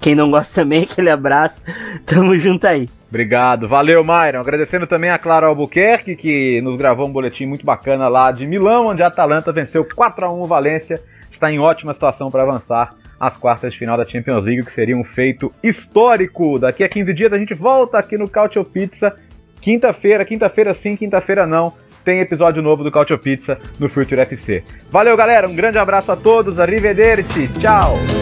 [0.00, 1.62] Quem não gosta também, aquele abraço.
[2.04, 2.88] Tamo junto aí.
[3.12, 4.40] Obrigado, valeu, Myron.
[4.40, 8.86] Agradecendo também a Clara Albuquerque, que nos gravou um boletim muito bacana lá de Milão,
[8.86, 10.98] onde a Atalanta venceu 4 a 1 o Valência.
[11.30, 14.96] Está em ótima situação para avançar às quartas de final da Champions League, que seria
[14.96, 16.58] um feito histórico.
[16.58, 19.14] Daqui a 15 dias a gente volta aqui no Cautio Pizza.
[19.60, 21.74] Quinta-feira, quinta-feira sim, quinta-feira não.
[22.02, 24.64] Tem episódio novo do Cautio Pizza no Future FC.
[24.90, 25.46] Valeu, galera.
[25.46, 26.58] Um grande abraço a todos.
[26.58, 27.46] Arrivederci.
[27.60, 28.21] Tchau.